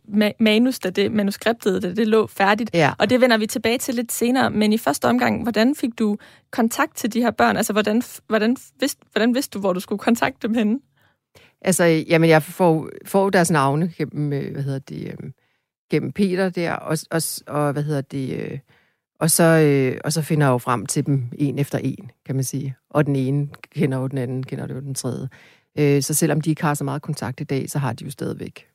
[0.40, 2.70] manus, da det, manuskriptet, da det lå færdigt.
[2.74, 2.92] Ja.
[2.98, 4.50] Og det vender vi tilbage til lidt senere.
[4.50, 6.16] Men i første omgang, hvordan fik du
[6.50, 7.57] kontakt til de her børn?
[7.57, 10.79] Altså, hvordan, hvordan, vidste, hvordan vidste du, hvor du skulle kontakte dem henne?
[11.62, 15.31] Altså, jamen, jeg får, får deres navne gennem, øh, hvad hedder det, øh,
[15.90, 18.59] gennem Peter der, og, og, og hvad hedder det, øh,
[19.21, 22.35] og så, øh, og så finder jeg jo frem til dem en efter en, kan
[22.35, 22.77] man sige.
[22.91, 25.29] Og den ene kender jo den anden, kender jo den tredje.
[25.79, 28.11] Øh, så selvom de ikke har så meget kontakt i dag, så har de jo
[28.11, 28.67] stadigvæk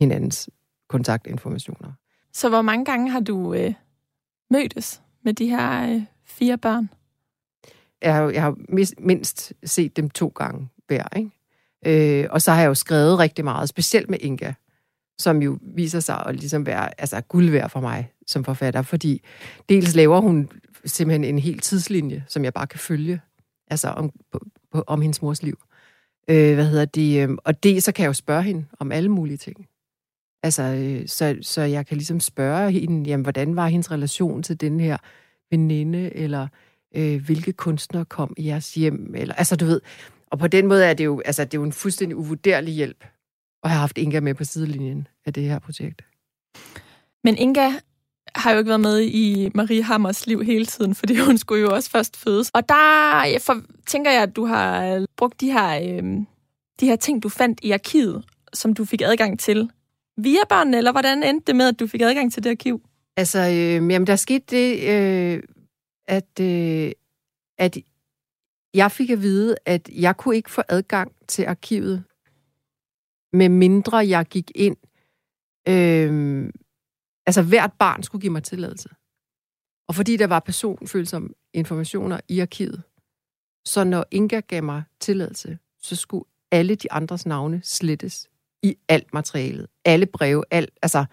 [0.00, 0.50] hinandens
[0.88, 1.92] kontaktinformationer.
[2.32, 3.74] Så hvor mange gange har du øh,
[4.50, 6.90] mødtes med de her øh, fire børn?
[8.02, 8.56] Jeg har, jeg har
[8.98, 11.30] mindst set dem to gange hver, ikke?
[12.22, 14.52] Øh, og så har jeg jo skrevet rigtig meget, specielt med Inga,
[15.18, 19.22] som jo viser sig at ligesom være altså, guld værd for mig som forfatter, fordi
[19.68, 20.48] dels laver hun
[20.84, 23.20] simpelthen en helt tidslinje, som jeg bare kan følge,
[23.70, 24.40] altså om, på,
[24.72, 25.58] på, om hendes mors liv.
[26.30, 27.22] Øh, hvad hedder det?
[27.22, 29.66] Øh, og det, så kan jeg jo spørge hende om alle mulige ting.
[30.42, 34.60] Altså, øh, så, så jeg kan ligesom spørge hende, jamen, hvordan var hendes relation til
[34.60, 34.96] den her
[35.50, 36.48] veninde, eller
[36.96, 39.80] øh, hvilke kunstnere kom i jeres hjem, eller, altså du ved,
[40.26, 43.04] og på den måde er det jo, altså, det er jo en fuldstændig uvurderlig hjælp
[43.62, 46.02] at have haft Inga med på sidelinjen af det her projekt.
[47.24, 47.72] Men Inga
[48.34, 51.74] har jo ikke været med i Marie Hammers liv hele tiden, fordi hun skulle jo
[51.74, 52.50] også først fødes.
[52.54, 56.02] Og der jeg for, tænker jeg, at du har øh, brugt de her, øh,
[56.80, 59.70] de her ting, du fandt i arkivet, som du fik adgang til
[60.16, 62.82] via børnene, eller hvordan endte det med, at du fik adgang til det arkiv?
[63.16, 65.42] Altså, øh, jamen, der skete det, øh,
[66.08, 66.92] at, øh,
[67.58, 67.78] at
[68.74, 72.04] jeg fik at vide, at jeg kunne ikke få adgang til arkivet,
[73.32, 74.76] med mindre jeg gik ind.
[75.68, 76.50] Øh,
[77.28, 78.88] altså, hvert barn skulle give mig tilladelse.
[79.88, 82.82] Og fordi der var personfølsomme informationer i arkivet,
[83.64, 88.28] så når Inga gav mig tilladelse, så skulle alle de andres navne slettes
[88.62, 89.66] i alt materialet.
[89.84, 91.04] Alle breve, alt, altså,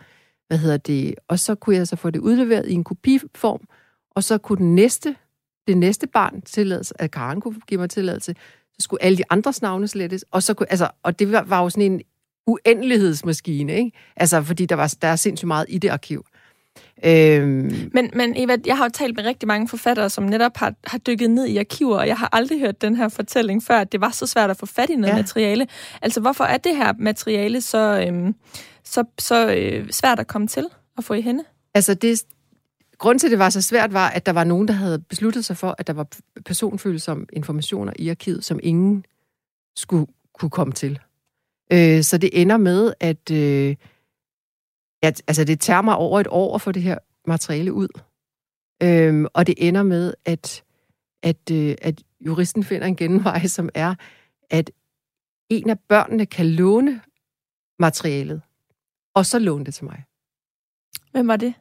[0.47, 3.67] hvad hedder det, og så kunne jeg så få det udleveret i en kopiform,
[4.11, 5.15] og så kunne den næste,
[5.67, 8.35] det næste barn tilladelse, at Karen kunne give mig tilladelse,
[8.73, 11.61] så skulle alle de andres navne slettes, og så kunne, altså, og det var, var
[11.61, 12.01] jo sådan en
[12.47, 13.91] uendelighedsmaskine, ikke?
[14.15, 16.25] Altså, fordi der, var, der er sindssygt meget i det arkiv.
[17.05, 17.89] Øhm.
[17.93, 20.97] Men, men Eva, jeg har jo talt med rigtig mange forfattere, som netop har, har
[20.97, 24.01] dykket ned i arkiver, og jeg har aldrig hørt den her fortælling før, at det
[24.01, 25.17] var så svært at få fat i noget ja.
[25.17, 25.67] materiale.
[26.01, 28.35] Altså, hvorfor er det her materiale så, øhm,
[28.83, 30.65] så, så øh, svært at komme til
[30.97, 31.43] at få i hende?
[31.73, 32.23] Altså, det,
[32.97, 35.45] Grunden til, at det var så svært, var, at der var nogen, der havde besluttet
[35.45, 36.07] sig for, at der var
[36.45, 39.05] personfølsomme informationer i arkivet, som ingen
[39.75, 40.07] skulle
[40.39, 40.99] kunne komme til.
[41.73, 43.75] Øh, så det ender med, at, øh,
[45.01, 46.97] at altså, det tager mig over et år at få det her
[47.27, 47.87] materiale ud.
[48.83, 50.63] Øh, og det ender med, at,
[51.23, 53.95] at, øh, at juristen finder en genvej, som er,
[54.49, 54.71] at
[55.49, 57.01] en af børnene kan låne
[57.79, 58.41] materialet,
[59.13, 60.03] og så låne det til mig.
[61.11, 61.53] Hvem var det?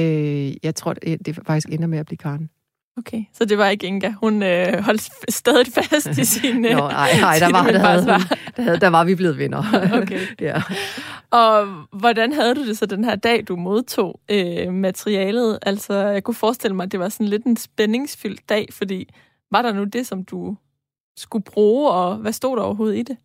[0.00, 2.50] Øh, jeg tror, det, det faktisk ender med at blive Karen.
[2.96, 4.10] Okay, så det var ikke Inga.
[4.10, 6.64] Hun øh, holdt stadig fast i sin...
[6.64, 9.62] Øh, Nå, nej, nej, der var, der, havde, der, havde, der var vi blevet venner.
[10.02, 10.20] okay.
[10.40, 10.62] ja.
[11.30, 15.58] Og hvordan havde du det så den her dag, du modtog øh, materialet?
[15.62, 19.08] Altså, jeg kunne forestille mig, at det var sådan lidt en spændingsfyldt dag, fordi
[19.50, 20.56] var der nu det, som du
[21.16, 23.16] skulle bruge, og hvad stod der overhovedet i det?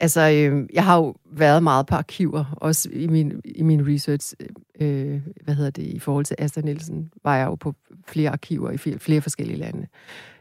[0.00, 4.34] Altså, øh, jeg har jo været meget på arkiver, også i min, i min research,
[4.82, 7.74] øh, hvad hedder det, i forhold til Asta Nielsen, var jeg jo på
[8.06, 9.86] flere arkiver i flere, flere forskellige lande.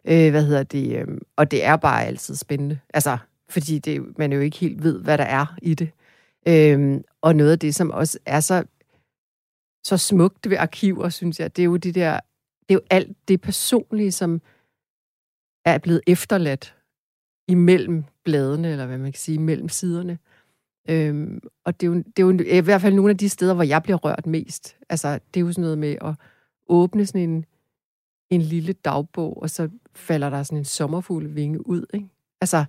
[0.06, 3.18] Øh, hvad hedder det, øh, og det er bare altid spændende, altså,
[3.50, 5.90] fordi det, man jo ikke helt ved, hvad der er i det.
[6.48, 8.64] Øh, og noget af det, som også er så,
[9.84, 12.20] så smukt ved arkiver, synes jeg, det er jo det der,
[12.70, 14.42] det er jo alt det personlige, som
[15.66, 16.76] er blevet efterladt
[17.48, 20.18] imellem bladene, eller hvad man kan sige, mellem siderne.
[20.90, 23.54] Øhm, og det er, jo, det er jo i hvert fald nogle af de steder,
[23.54, 24.78] hvor jeg bliver rørt mest.
[24.90, 26.16] Altså, det er jo sådan noget med at
[26.68, 27.46] åbne sådan en,
[28.30, 32.08] en lille dagbog, og så falder der sådan en sommerfugl vinge ud, ikke?
[32.42, 32.66] Altså,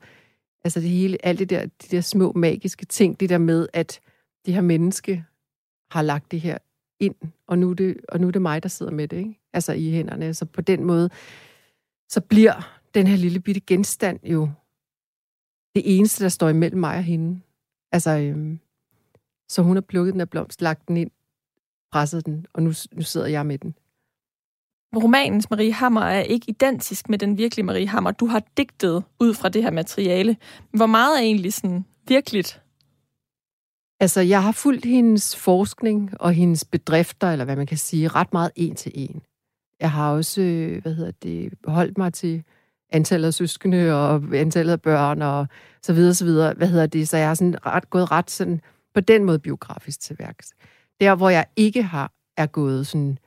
[0.64, 4.01] altså det hele, alt det der, de der små magiske ting, det der med, at
[4.46, 5.25] det her menneske
[5.90, 6.59] har lagt det her
[7.01, 7.14] ind,
[7.46, 9.40] og nu er det, og nu er det mig, der sidder med det, ikke?
[9.53, 10.35] Altså i hænderne.
[10.35, 11.11] Så på den måde,
[12.09, 14.48] så bliver den her lille bitte genstand jo
[15.75, 17.40] det eneste, der står imellem mig og hende.
[17.92, 18.61] Altså, øhm,
[19.48, 21.11] så hun har plukket den af blomst, lagt den ind,
[21.92, 23.74] presset den, og nu, nu sidder jeg med den.
[24.96, 28.11] Romanens Marie Hammer er ikke identisk med den virkelige Marie Hammer.
[28.11, 30.37] Du har digtet ud fra det her materiale.
[30.70, 32.62] Hvor meget er egentlig sådan virkeligt?
[34.00, 38.33] Altså, jeg har fulgt hendes forskning og hendes bedrifter, eller hvad man kan sige, ret
[38.33, 39.22] meget en til en.
[39.81, 42.44] Jeg har også, øh, hvad hedder det, holdt mig til
[42.92, 45.46] antallet af søskende og antallet af børn og
[45.83, 46.55] så videre, så videre.
[46.55, 47.09] Hvad hedder det?
[47.09, 48.61] Så jeg har sådan ret, gået ret sådan,
[48.94, 50.52] på den måde biografisk til værks.
[51.00, 53.18] Der, hvor jeg ikke har, er gået sådan...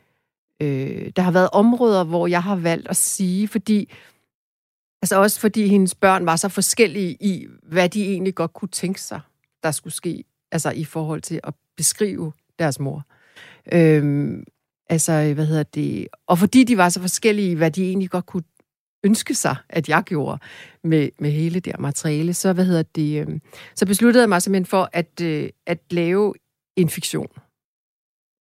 [0.62, 3.94] Øh, der har været områder, hvor jeg har valgt at sige, fordi...
[5.02, 9.02] Altså også fordi hendes børn var så forskellige i, hvad de egentlig godt kunne tænke
[9.02, 9.20] sig,
[9.64, 13.04] der skulle ske, altså i forhold til at beskrive deres mor.
[13.74, 14.44] Øhm,
[14.90, 16.08] altså, hvad hedder det?
[16.28, 18.44] Og fordi de var så forskellige i, hvad de egentlig godt kunne
[19.06, 20.40] ønske sig, at jeg gjorde
[20.84, 23.40] med, med hele det materiale, så, hvad hedder det, øh,
[23.76, 26.34] så besluttede jeg mig simpelthen for at, øh, at lave
[26.76, 27.28] en fiktion.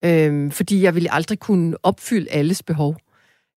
[0.04, 2.96] Øh, fordi jeg ville aldrig kunne opfylde alles behov.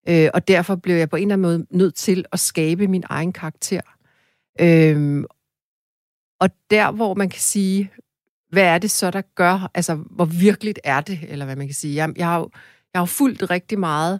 [0.09, 3.03] Øh, og derfor blev jeg på en eller anden måde nødt til at skabe min
[3.09, 3.81] egen karakter.
[4.61, 5.23] Øh,
[6.39, 7.91] og der, hvor man kan sige,
[8.49, 11.75] hvad er det så, der gør, altså hvor virkeligt er det, eller hvad man kan
[11.75, 11.95] sige.
[11.95, 12.49] Jeg, jeg har jo
[12.93, 14.19] jeg har fulgt rigtig meget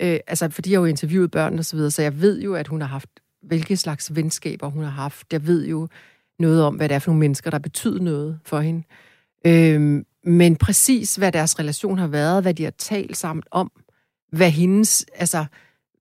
[0.00, 2.54] Øh, altså, fordi jeg har jo interviewet børn og så videre, så jeg ved jo,
[2.54, 3.10] at hun har haft,
[3.42, 5.32] hvilke slags venskaber hun har haft.
[5.32, 5.88] Jeg ved jo
[6.38, 8.82] noget om, hvad det er for nogle mennesker, der betyder noget for hende.
[9.46, 13.72] Øh, men præcis, hvad deres relation har været, hvad de har talt sammen om,
[14.32, 15.44] hvad hendes, altså,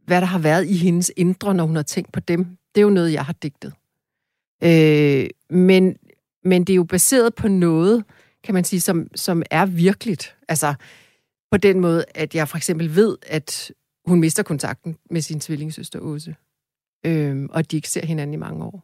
[0.06, 2.45] hvad der har været i hendes indre, når hun har tænkt på dem.
[2.75, 3.73] Det er jo noget, jeg har digtet.
[4.63, 5.95] Øh, men,
[6.43, 8.03] men det er jo baseret på noget,
[8.43, 10.36] kan man sige, som, som er virkeligt.
[10.47, 10.73] Altså,
[11.51, 13.71] på den måde, at jeg for eksempel ved, at
[14.06, 16.36] hun mister kontakten med sin tvillingssøster Åse.
[17.06, 18.84] Øhm, og de ikke ser hinanden i mange år.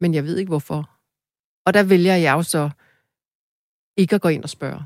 [0.00, 0.90] Men jeg ved ikke, hvorfor.
[1.66, 2.70] Og der vælger jeg jo så
[3.96, 4.82] ikke at gå ind og spørge.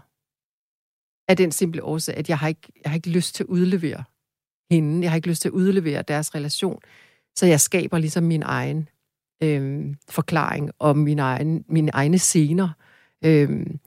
[1.29, 4.05] Af den simple årsag, at jeg har ikke, jeg har ikke lyst til at udlevere
[4.71, 5.03] hende.
[5.03, 6.81] Jeg har ikke lyst til at udlevere deres relation.
[7.37, 8.89] Så jeg skaber ligesom min egen
[9.43, 12.69] øhm, forklaring og min egen, mine egne scener.
[13.25, 13.79] Øhm,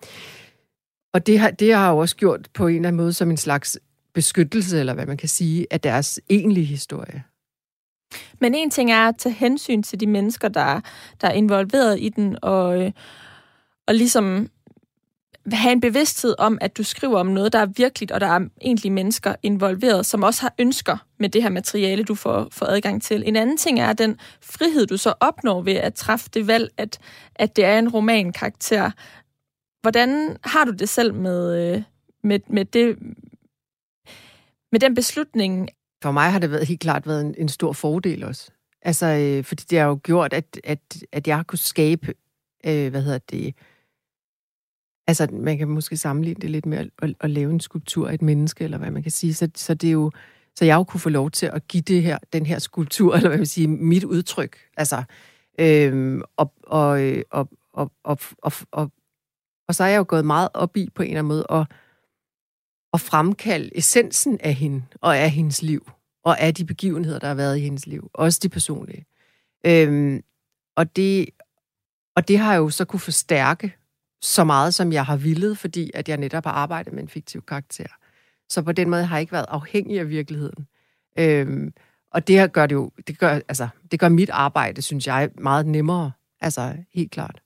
[1.13, 3.30] og det har, det har jeg jo også gjort på en eller anden måde som
[3.32, 3.80] en slags
[4.15, 7.23] beskyttelse, eller hvad man kan sige, af deres egentlige historie.
[8.39, 10.82] Men en ting er at tage hensyn til de mennesker, der,
[11.21, 12.91] der er involveret i den, og, øh,
[13.88, 14.49] og ligesom
[15.51, 18.39] have en bevidsthed om, at du skriver om noget, der er virkeligt, og der er
[18.62, 23.01] egentlig mennesker involveret, som også har ønsker med det her materiale, du får, får adgang
[23.01, 23.23] til.
[23.25, 26.99] En anden ting er den frihed, du så opnår ved at træffe det valg, at,
[27.36, 28.91] at det er en romankarakter.
[29.82, 31.84] Hvordan har du det selv med, øh,
[32.23, 32.97] med, med, det,
[34.75, 35.69] med den beslutning?
[36.03, 38.51] For mig har det været, helt klart været en, en stor fordel også.
[38.81, 42.13] Altså, øh, fordi det har jo gjort, at, at, at jeg har skabe,
[42.65, 43.55] øh, hvad hedder det,
[45.07, 48.13] Altså, man kan måske sammenligne det lidt med at, at, at lave en skulptur af
[48.13, 49.33] et menneske, eller hvad man kan sige.
[49.33, 50.11] Så, så det er jo,
[50.55, 53.29] så jeg jo kunne få lov til at give det her, den her skulptur, eller
[53.29, 54.57] hvad man sige, mit udtryk.
[54.77, 55.03] Altså,
[55.59, 58.91] øhm, og, og, øh, og, og, og, og, og,
[59.67, 61.67] og så er jeg jo gået meget op i på en eller anden måde at,
[62.95, 65.91] at fremkalde essensen af hende, og af hendes liv,
[66.23, 69.05] og af de begivenheder, der har været i hendes liv, også de personlige.
[69.65, 70.23] Øhm,
[70.75, 71.29] og, det,
[72.15, 73.75] og det har jeg jo så kunne forstærke
[74.21, 77.41] så meget, som jeg har villet, fordi at jeg netop har arbejdet med en fiktiv
[77.41, 77.88] karakter.
[78.49, 80.67] Så på den måde har jeg ikke været afhængig af virkeligheden.
[81.19, 81.73] Øhm,
[82.12, 85.29] og det her gør det jo, det gør, altså, det gør mit arbejde, synes jeg,
[85.38, 86.12] meget nemmere.
[86.41, 87.41] Altså, helt klart.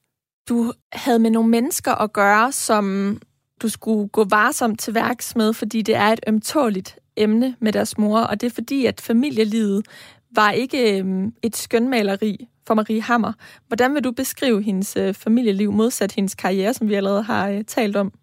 [0.49, 3.17] Du havde med nogle mennesker at gøre, som
[3.61, 7.97] du skulle gå varsomt til værks med, fordi det er et ømtåligt emne med deres
[7.97, 9.85] mor, og det er fordi, at familielivet
[10.31, 13.33] var ikke øhm, et skønmaleri for Marie Hammer.
[13.67, 17.63] Hvordan vil du beskrive hendes øh, familieliv modsat hendes karriere, som vi allerede har øh,
[17.63, 18.13] talt om?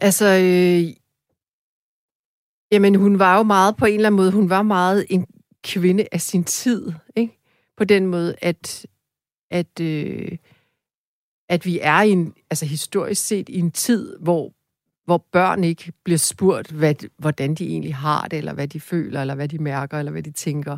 [0.00, 0.94] Altså, øh,
[2.72, 5.26] jamen hun var jo meget på en eller anden måde, hun var meget en
[5.64, 7.40] kvinde af sin tid, ikke?
[7.76, 8.86] På den måde, at,
[9.50, 10.38] at, øh,
[11.54, 14.52] at vi er i en, altså historisk set i en tid, hvor
[15.04, 19.20] hvor børn ikke bliver spurgt, hvad, hvordan de egentlig har det, eller hvad de føler,
[19.20, 20.76] eller hvad de mærker, eller hvad de tænker.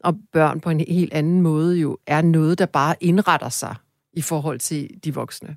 [0.00, 3.74] Og børn på en helt anden måde jo er noget, der bare indretter sig
[4.12, 5.56] i forhold til de voksne.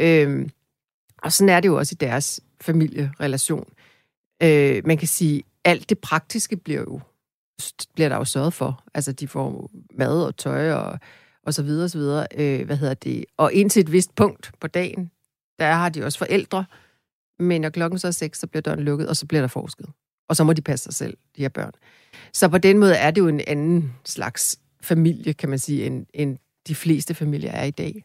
[0.00, 0.50] Øhm,
[1.22, 3.72] og sådan er det jo også i deres familierelation.
[4.42, 7.00] Øh, man kan sige, alt det praktiske bliver jo
[7.94, 8.84] bliver der jo sørget for.
[8.94, 10.98] Altså, de får mad og tøj og,
[11.46, 12.26] og så videre, og så videre.
[12.34, 13.24] Øh, hvad hedder det?
[13.36, 15.10] Og indtil et vist punkt på dagen,
[15.58, 16.64] der har de også forældre,
[17.38, 19.86] men når klokken så er seks, så bliver døren lukket, og så bliver der forsket.
[20.28, 21.72] Og så må de passe sig selv, de her børn.
[22.32, 26.06] Så på den måde er det jo en anden slags familie, kan man sige, end,
[26.14, 28.04] end de fleste familier er i dag.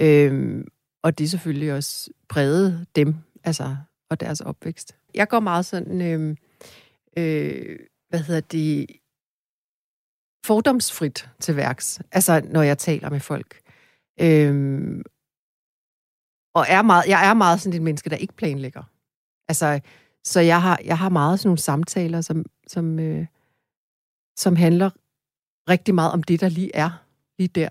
[0.00, 0.68] Øhm,
[1.02, 3.76] og det er selvfølgelig også præget dem, altså,
[4.10, 4.96] og deres opvækst.
[5.14, 6.36] Jeg går meget sådan, øhm,
[7.16, 8.86] øh, hvad hedder det,
[10.46, 13.60] fordomsfrit til værks, altså når jeg taler med folk.
[14.20, 15.02] Øhm,
[16.54, 18.82] og er meget, jeg er meget sådan et menneske, der ikke planlægger.
[19.48, 19.80] Altså,
[20.24, 23.26] så jeg har, jeg har meget sådan nogle samtaler, som, som, øh,
[24.36, 24.90] som handler
[25.68, 27.04] rigtig meget om det, der lige er,
[27.38, 27.68] lige der,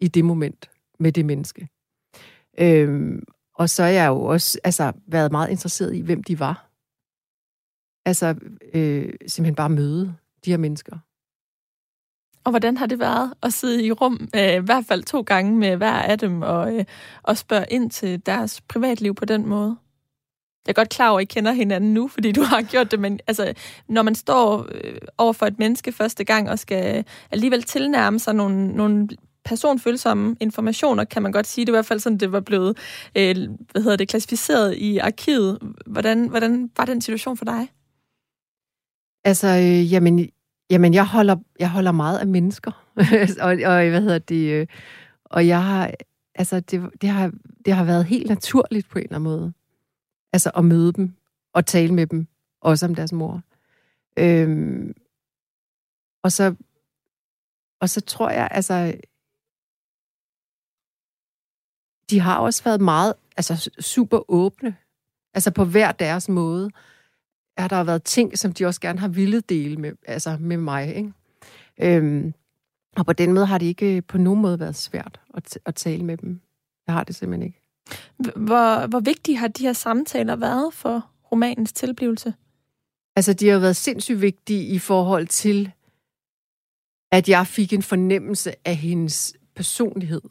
[0.00, 1.68] i det moment, med det menneske.
[2.58, 3.22] Øhm,
[3.54, 6.70] og så er jeg jo også altså, været meget interesseret i, hvem de var.
[8.04, 8.34] Altså,
[8.74, 10.98] øh, simpelthen bare møde de her mennesker.
[12.44, 15.56] Og hvordan har det været at sidde i rum, øh, i hvert fald to gange
[15.56, 16.84] med hver af dem, og, øh,
[17.22, 19.76] og spørge ind til deres privatliv på den måde?
[20.66, 23.00] Jeg er godt klar over, at I kender hinanden nu, fordi du har gjort det,
[23.00, 23.54] men altså,
[23.88, 28.18] når man står øh, over for et menneske første gang og skal øh, alligevel tilnærme
[28.18, 29.08] sig nogle, nogle
[29.44, 31.66] personfølsomme informationer, kan man godt sige.
[31.66, 32.76] Det var i hvert fald sådan, det var blevet
[33.16, 33.36] øh,
[33.70, 35.58] hvad hedder det, klassificeret i arkivet.
[35.86, 37.68] Hvordan, hvordan var den situation for dig?
[39.24, 40.28] Altså, øh, jamen,
[40.70, 42.70] Jamen, jeg holder, jeg holder meget af mennesker.
[43.44, 44.52] og, og, hvad hedder det?
[44.52, 44.66] Øh,
[45.24, 45.90] og jeg har,
[46.34, 47.32] altså, det, det, har,
[47.64, 49.52] det har været helt naturligt på en eller anden måde.
[50.32, 51.14] Altså, at møde dem
[51.52, 52.26] og tale med dem,
[52.60, 53.42] også om deres mor.
[54.18, 54.94] Øhm,
[56.22, 56.54] og så,
[57.80, 58.94] og så tror jeg, altså,
[62.10, 64.76] de har også været meget, altså super åbne,
[65.34, 66.70] altså på hver deres måde
[67.58, 70.94] har der været ting, som de også gerne har ville dele med, altså med mig.
[70.96, 71.12] Ikke?
[71.80, 72.34] Øhm,
[72.96, 76.04] og på den måde har det ikke på nogen måde været svært at, at tale
[76.04, 76.40] med dem.
[76.86, 77.60] Jeg har det simpelthen ikke.
[78.36, 82.34] Hvor, hvor vigtige har de her samtaler været for romanens tilblivelse?
[83.16, 85.72] Altså, de har været sindssygt vigtige i forhold til,
[87.12, 90.22] at jeg fik en fornemmelse af hendes personlighed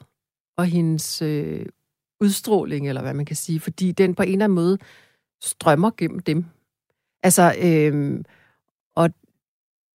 [0.57, 1.65] og hendes øh,
[2.21, 4.77] udstråling, eller hvad man kan sige, fordi den på en eller anden måde
[5.41, 6.45] strømmer gennem dem.
[7.23, 8.25] Altså, øhm,
[8.95, 9.09] og,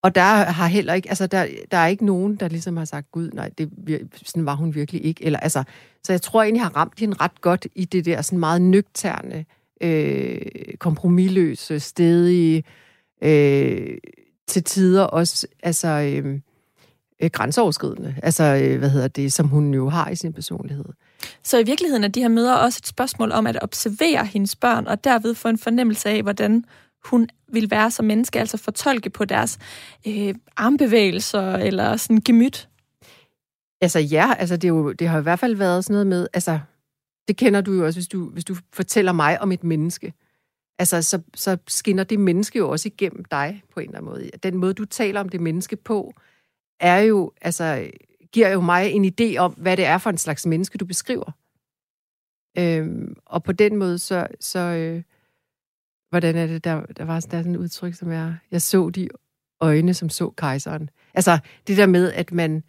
[0.03, 3.11] og der har heller ikke, altså der, der er ikke nogen, der ligesom har sagt,
[3.11, 3.69] gud, nej, det,
[4.25, 5.25] sådan var hun virkelig ikke.
[5.25, 5.63] Eller, altså,
[6.03, 8.61] så jeg tror egentlig, jeg har ramt hende ret godt i det der sådan meget
[8.61, 9.45] nøgterne,
[9.81, 10.41] øh,
[10.79, 12.63] kompromilløse, stedige,
[13.21, 13.97] øh,
[14.47, 16.39] til tider også, altså, øh,
[17.19, 20.85] øh, grænseoverskridende, altså, øh, hvad hedder det, som hun jo har i sin personlighed.
[21.43, 24.87] Så i virkeligheden er de her møder også et spørgsmål om at observere hendes børn,
[24.87, 26.65] og derved få en fornemmelse af, hvordan
[27.07, 29.59] hun vil være som menneske, altså fortolke på deres
[30.07, 32.69] øh, armbevægelser eller sådan gemyt?
[33.81, 36.27] Altså ja, altså det, er jo, det har i hvert fald været sådan noget med,
[36.33, 36.59] altså
[37.27, 40.13] det kender du jo også, hvis du, hvis du fortæller mig om et menneske.
[40.79, 44.29] Altså så, så skinner det menneske jo også igennem dig på en eller anden måde.
[44.43, 46.13] Den måde, du taler om det menneske på,
[46.79, 47.89] er jo, altså,
[48.31, 51.31] giver jo mig en idé om, hvad det er for en slags menneske, du beskriver.
[52.57, 55.03] Øhm, og på den måde, så, så øh,
[56.09, 59.09] hvordan er det, der, der var der sådan et udtryk, som er, jeg så de
[59.59, 60.89] øjne, som så kejseren.
[61.13, 62.63] Altså, det der med, at man,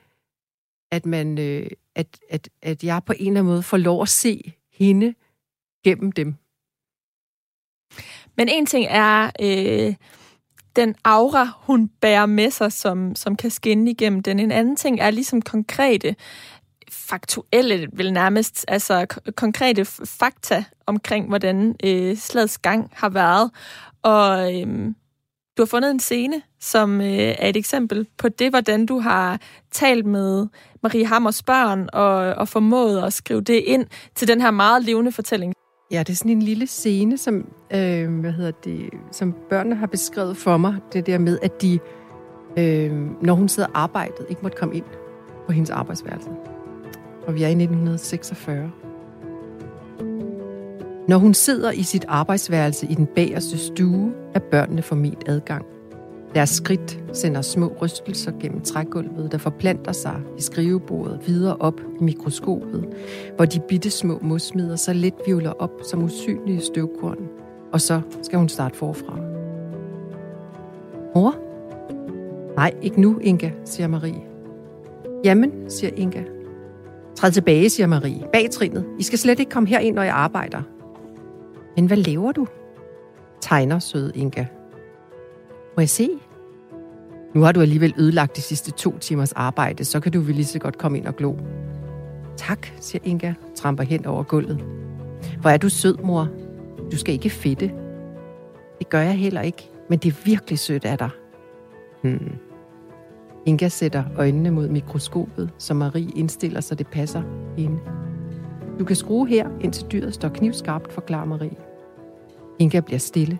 [0.91, 4.09] at man, øh, at, at, at jeg på en eller anden måde får lov at
[4.09, 5.15] se hende
[5.85, 6.35] gennem dem.
[8.37, 9.95] Men en ting er øh,
[10.77, 14.39] den aura, hun bærer med sig, som, som kan skinne igennem den.
[14.39, 16.17] En anden ting er ligesom konkrete,
[17.09, 19.07] faktuelle, vel nærmest, altså
[19.37, 23.51] konkrete fakta omkring, hvordan øh, slagets gang har været.
[24.03, 24.67] Og øh,
[25.57, 29.41] du har fundet en scene, som øh, er et eksempel på det, hvordan du har
[29.73, 30.47] talt med
[30.83, 35.13] Marie Hammers børn og, og formået at skrive det ind til den her meget levende
[35.13, 35.55] fortælling.
[35.91, 37.35] Ja, det er sådan en lille scene, som,
[37.75, 40.77] øh, hvad hedder det, som børnene har beskrevet for mig.
[40.93, 41.79] Det der med, at de,
[42.59, 42.93] øh,
[43.23, 44.85] når hun sidder arbejdet, ikke måtte komme ind
[45.47, 46.31] på hendes arbejdsværelse.
[47.29, 48.71] Og vi er i 1946.
[51.09, 55.67] Når hun sidder i sit arbejdsværelse i den bagerste stue, er børnene forment adgang.
[56.35, 62.05] Deres skridt sender små rystelser gennem trægulvet, der forplanter sig i skrivebordet videre op i
[62.05, 62.89] mikroskopet,
[63.37, 67.29] hvor de bitte små mosmider så let vivler op som usynlige støvkorn.
[67.73, 69.17] Og så skal hun starte forfra.
[71.15, 71.35] Mor?
[72.57, 74.23] Nej, ikke nu, Inga, siger Marie.
[75.25, 76.23] Jamen, siger Inga.
[77.19, 78.25] Træd tilbage, siger Marie.
[78.33, 78.85] Bag trinet.
[78.99, 80.63] I skal slet ikke komme herind, når jeg arbejder.
[81.77, 82.47] Men hvad laver du?
[83.41, 84.45] Tegner søde Inga.
[85.77, 86.11] Må jeg se?
[87.35, 90.45] Nu har du alligevel ødelagt de sidste to timers arbejde, så kan du vel lige
[90.45, 91.35] så godt komme ind og glo.
[92.37, 94.65] Tak, siger Inga, tramper hen over gulvet.
[95.41, 96.29] Hvor er du sød, mor.
[96.93, 97.71] Du skal ikke fedte.
[98.79, 101.11] Det gør jeg heller ikke, men det er virkelig sødt af dig.
[102.03, 102.48] Hmm.
[103.49, 107.23] Inga sætter øjnene mod mikroskopet, så Marie indstiller sig, det passer
[107.57, 107.79] hende.
[108.79, 111.57] Du kan skrue her, indtil dyret står knivskarpt, forklarer Marie.
[112.59, 113.39] Inga bliver stille.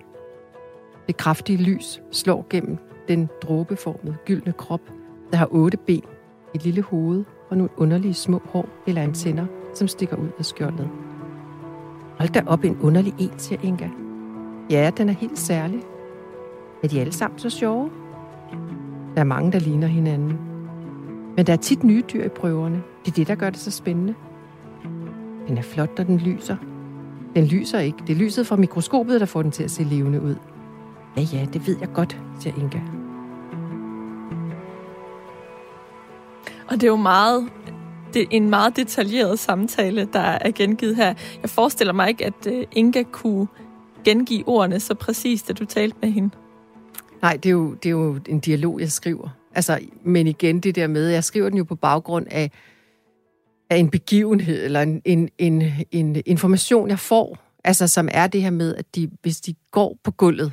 [1.07, 2.77] Det kraftige lys slår gennem
[3.09, 4.81] den dråbeformede gyldne krop,
[5.31, 6.03] der har otte ben,
[6.55, 10.89] et lille hoved og nogle underlige små hår eller antenner, som stikker ud af skjoldet.
[12.19, 13.89] Hold da op en underlig en, siger Inga.
[14.71, 15.81] Ja, den er helt særlig.
[16.83, 17.91] Er de alle sammen så sjove?
[19.19, 20.39] Der er mange, der ligner hinanden.
[21.37, 22.83] Men der er tit nye dyr i prøverne.
[23.05, 24.15] Det er det, der gør det så spændende.
[25.49, 26.57] Den er flot, når den lyser.
[27.37, 27.99] Den lyser ikke.
[28.07, 30.35] Det er lyset fra mikroskopet, der får den til at se levende ud.
[31.17, 32.79] Ja, ja, det ved jeg godt, siger Inga.
[36.69, 37.49] Og det er jo meget,
[38.15, 41.15] det er en meget detaljeret samtale, der er gengivet her.
[41.43, 43.47] Jeg forestiller mig ikke, at øh, Inga kunne
[44.05, 46.31] gengive ordene så præcist, da du talte med hende.
[47.23, 49.29] Nej, det er, jo, det er jo en dialog, jeg skriver.
[49.55, 52.51] Altså, men igen det der med, jeg skriver den jo på baggrund af,
[53.71, 58.43] af en begivenhed, eller en, en, en, en information, jeg får, altså som er det
[58.43, 60.53] her med, at de, hvis de går på gulvet,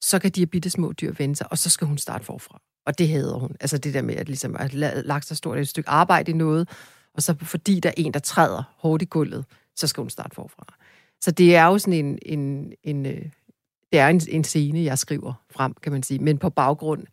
[0.00, 2.60] så kan de her bitte små dyr vende sig, og så skal hun starte forfra.
[2.86, 3.56] Og det hader hun.
[3.60, 6.68] Altså det der med, at, ligesom, at lagt så stort et stykke arbejde i noget,
[7.14, 9.44] og så fordi der er en, der træder hårdt i gulvet,
[9.76, 10.74] så skal hun starte forfra.
[11.20, 13.22] Så det er jo sådan en, en, en øh,
[13.92, 17.06] det er en, en scene, jeg skriver frem, kan man sige, men på baggrund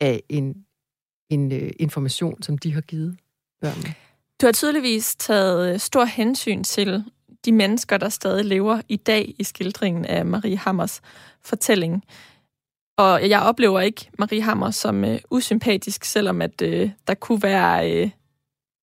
[0.00, 0.64] af en,
[1.30, 3.16] en uh, information, som de har givet
[3.60, 3.94] børnene.
[4.40, 7.04] Du har tydeligvis taget øh, stor hensyn til
[7.44, 11.00] de mennesker, der stadig lever i dag i skildringen af Marie Hammers
[11.42, 12.04] fortælling.
[12.98, 17.92] Og jeg oplever ikke Marie Hammer som øh, usympatisk, selvom at øh, der kunne være
[17.92, 18.10] øh,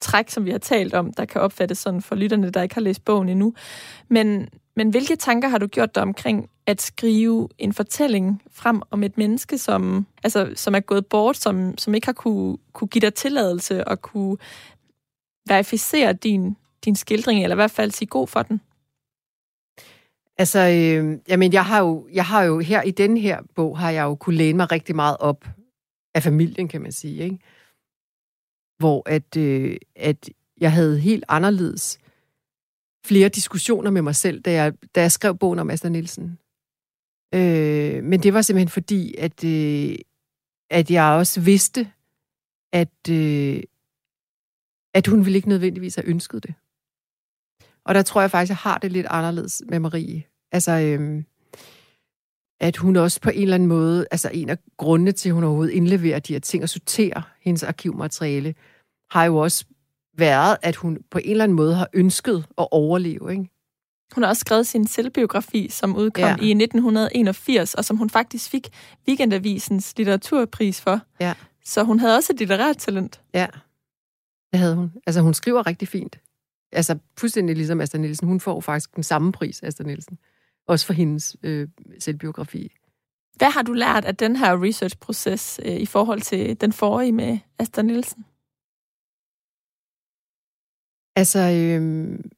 [0.01, 2.81] træk, som vi har talt om, der kan opfattes sådan for lytterne, der ikke har
[2.81, 3.53] læst bogen endnu.
[4.07, 9.03] Men, men hvilke tanker har du gjort dig omkring at skrive en fortælling frem om
[9.03, 12.99] et menneske, som, altså, som er gået bort, som, som ikke har kunne, kunne give
[12.99, 14.37] dig tilladelse og kunne
[15.47, 18.61] verificere din, din skildring, eller i hvert fald sige god for den?
[20.37, 23.91] Altså, øh, jamen, jeg har, jo, jeg har jo her i den her bog, har
[23.91, 25.45] jeg jo kunne læne mig rigtig meget op
[26.15, 27.39] af familien, kan man sige, ikke?
[28.77, 30.29] Hvor at, øh, at
[30.61, 31.99] jeg havde helt anderledes
[33.07, 36.39] flere diskussioner med mig selv, da jeg, da jeg skrev bogen om Astrid Nielsen.
[37.35, 39.95] Øh, men det var simpelthen fordi, at, øh,
[40.69, 41.91] at jeg også vidste,
[42.73, 43.63] at, øh,
[44.93, 46.53] at hun ville ikke nødvendigvis have ønsket det.
[47.85, 50.23] Og der tror jeg faktisk, at jeg har det lidt anderledes med Marie.
[50.51, 51.23] Altså, øh,
[52.59, 55.43] at hun også på en eller anden måde, altså en af grundene til, at hun
[55.43, 58.55] overhovedet indleverer de her ting og sorterer hendes arkivmateriale,
[59.11, 59.65] har jo også
[60.17, 63.49] været, at hun på en eller anden måde har ønsket at overleve, ikke?
[64.13, 66.35] Hun har også skrevet sin selvbiografi, som udkom ja.
[66.41, 68.69] i 1981, og som hun faktisk fik
[69.07, 71.01] Weekendavisens litteraturpris for.
[71.19, 71.33] Ja.
[71.65, 73.21] Så hun havde også et litterært talent.
[73.33, 73.47] Ja,
[74.51, 74.91] det havde hun.
[75.05, 76.19] Altså, hun skriver rigtig fint.
[76.71, 78.27] Altså, fuldstændig ligesom Astrid Nielsen.
[78.27, 80.17] Hun får faktisk den samme pris, Astrid Nielsen.
[80.67, 81.67] Også for hendes øh,
[81.99, 82.71] selvbiografi.
[83.35, 87.37] Hvad har du lært af den her research-proces øh, i forhold til den forrige med
[87.59, 88.25] Astrid Nielsen?
[91.15, 92.29] Altså, øhm,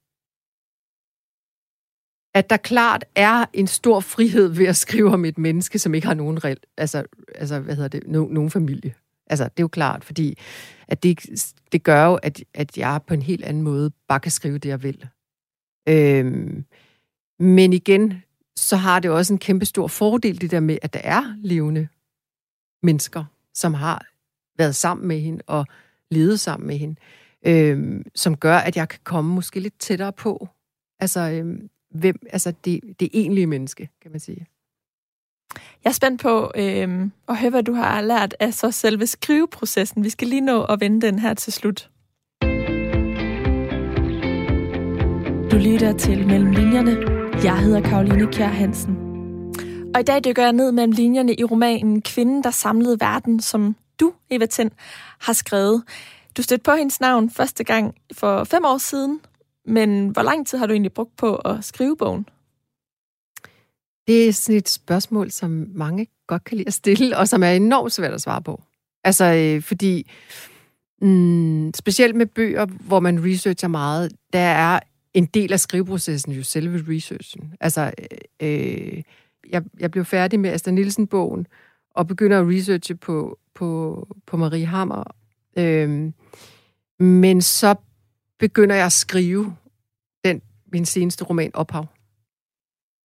[2.34, 6.08] at der klart er en stor frihed ved at skrive om et menneske, som ikke
[6.08, 7.04] har nogen reelt, altså,
[7.36, 8.94] altså hvad hedder det, no, nogen familie.
[9.28, 10.38] Altså, det er jo klart, fordi
[10.88, 11.20] at det,
[11.72, 14.70] det gør jo, at, at jeg på en helt anden måde bare kan skrive det,
[14.70, 15.08] jeg vil.
[15.90, 16.66] Øhm,
[17.40, 18.24] men igen,
[18.56, 21.88] så har det også en kæmpe stor fordel, det der med, at der er levende
[22.84, 24.06] mennesker, som har
[24.58, 25.66] været sammen med hende og
[26.12, 26.96] levet sammen med hende,
[27.46, 30.48] øhm, som gør, at jeg kan komme måske lidt tættere på.
[31.00, 34.48] Altså, øhm, hvem, altså det, det egentlige menneske, kan man sige.
[35.84, 40.04] Jeg er spændt på øh, at høre, hvad du har lært af så selve skriveprocessen.
[40.04, 41.90] Vi skal lige nå at vende den her til slut.
[45.52, 47.18] Du lytter til Mellem Linjerne.
[47.44, 48.98] Jeg hedder Karoline Kjær Hansen.
[49.96, 53.76] Og i dag dykker jeg ned mellem linjerne i romanen Kvinden, der samlede verden, som
[54.00, 54.72] du, Eva Tind,
[55.20, 55.84] har skrevet.
[56.38, 59.20] Du stødte på hendes navn første gang for fem år siden,
[59.66, 62.30] men hvor lang tid har du egentlig brugt på at skrive bogen?
[64.08, 67.50] Det er sådan et spørgsmål, som mange godt kan lide at stille, og som er
[67.50, 68.62] enormt svært at svare på.
[69.04, 70.12] Altså, øh, fordi
[71.02, 74.80] mm, specielt med bøger, hvor man researcher meget, der er
[75.14, 77.54] en del af skriveprocessen jo selve researchen.
[77.60, 77.92] Altså,
[78.42, 79.04] øh, øh
[79.50, 81.48] jeg, jeg blev færdig med Astrid Nielsen-bogen,
[81.96, 85.04] og begynder at researche på, på, på Marie Hammer.
[85.60, 86.12] Øh,
[87.00, 87.76] men så
[88.40, 89.56] begynder jeg at skrive
[90.26, 90.42] den,
[90.74, 91.86] min seneste roman, Ophav.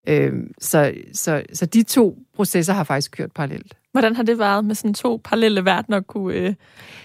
[0.09, 3.77] Øhm, så, så, så de to processer har faktisk kørt parallelt.
[3.93, 6.55] Hvordan har det været med sådan to parallelle verdener at kunne øh,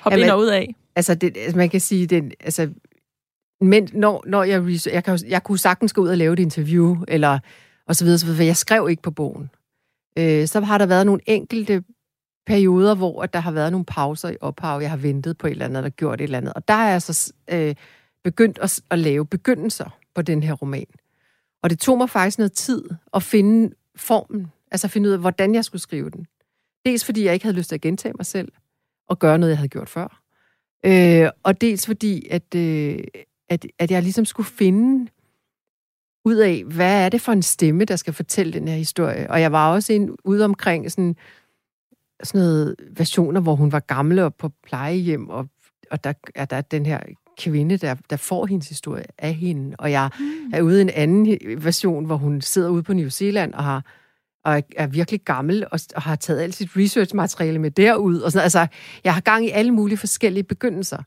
[0.02, 0.76] hoppe Jamen, ind og ud af?
[0.96, 2.70] Altså, det, altså man kan sige, den, altså,
[3.62, 6.98] men når, når jeg, jeg, kan, jeg kunne sagtens gå ud og lave et interview,
[7.08, 7.40] eller
[7.88, 9.50] og så videre, så videre, jeg skrev ikke på bogen.
[10.18, 11.84] Øh, så har der været nogle enkelte
[12.48, 15.52] perioder, hvor at der har været nogle pauser i ophav, jeg har ventet på et
[15.52, 16.54] eller andet, eller gjort et eller andet.
[16.54, 17.76] Og der er jeg så øh,
[18.24, 20.86] begyndt at, at lave begyndelser på den her roman.
[21.64, 22.84] Og det tog mig faktisk noget tid
[23.14, 26.28] at finde formen, altså finde ud af, hvordan jeg skulle skrive den.
[26.86, 28.52] Dels fordi jeg ikke havde lyst til at gentage mig selv
[29.10, 30.22] og gøre noget, jeg havde gjort før.
[30.86, 33.00] Øh, og dels fordi, at, øh,
[33.50, 35.10] at, at jeg ligesom skulle finde
[36.26, 39.32] ud af, hvad er det for en stemme, der skal fortælle den her historie.
[39.32, 41.16] Og jeg var også en, ude omkring sådan,
[42.24, 45.48] sådan noget versioner, hvor hun var gammel og på plejehjem, og,
[45.92, 47.00] og der er der den her
[47.38, 49.76] kvinde, der, der får hendes historie af hende.
[49.80, 50.52] Og jeg mm.
[50.54, 53.86] er ude i en anden version, hvor hun sidder ude på New Zealand og har
[54.48, 58.20] og er virkelig gammel og, og har taget alt sit researchmateriale med derud.
[58.20, 58.68] Og sådan, altså,
[59.04, 61.04] jeg har gang i alle mulige forskellige begyndelser.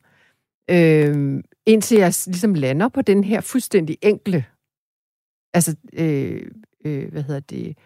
[0.71, 4.45] Øh, indtil jeg ligesom lander på den her fuldstændig enkle,
[5.55, 6.43] altså, øh,
[6.85, 7.79] øh, hvad hedder det,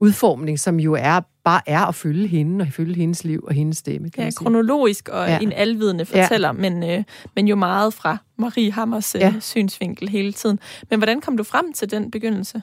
[0.00, 3.78] udformning, som jo er bare er at følge hende og følge hendes liv og hendes
[3.78, 4.10] stemme.
[4.10, 5.38] Kan ja, kronologisk og ja.
[5.38, 6.52] en alvidende fortæller, ja.
[6.52, 7.04] men, øh,
[7.36, 9.34] men jo meget fra Marie Hammers øh, ja.
[9.40, 10.58] synsvinkel hele tiden.
[10.90, 12.62] Men hvordan kom du frem til den begyndelse?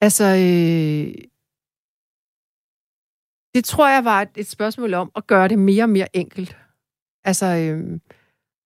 [0.00, 1.14] Altså, øh,
[3.54, 6.56] det tror jeg var et, et spørgsmål om at gøre det mere og mere enkelt.
[7.24, 8.00] Altså, øh,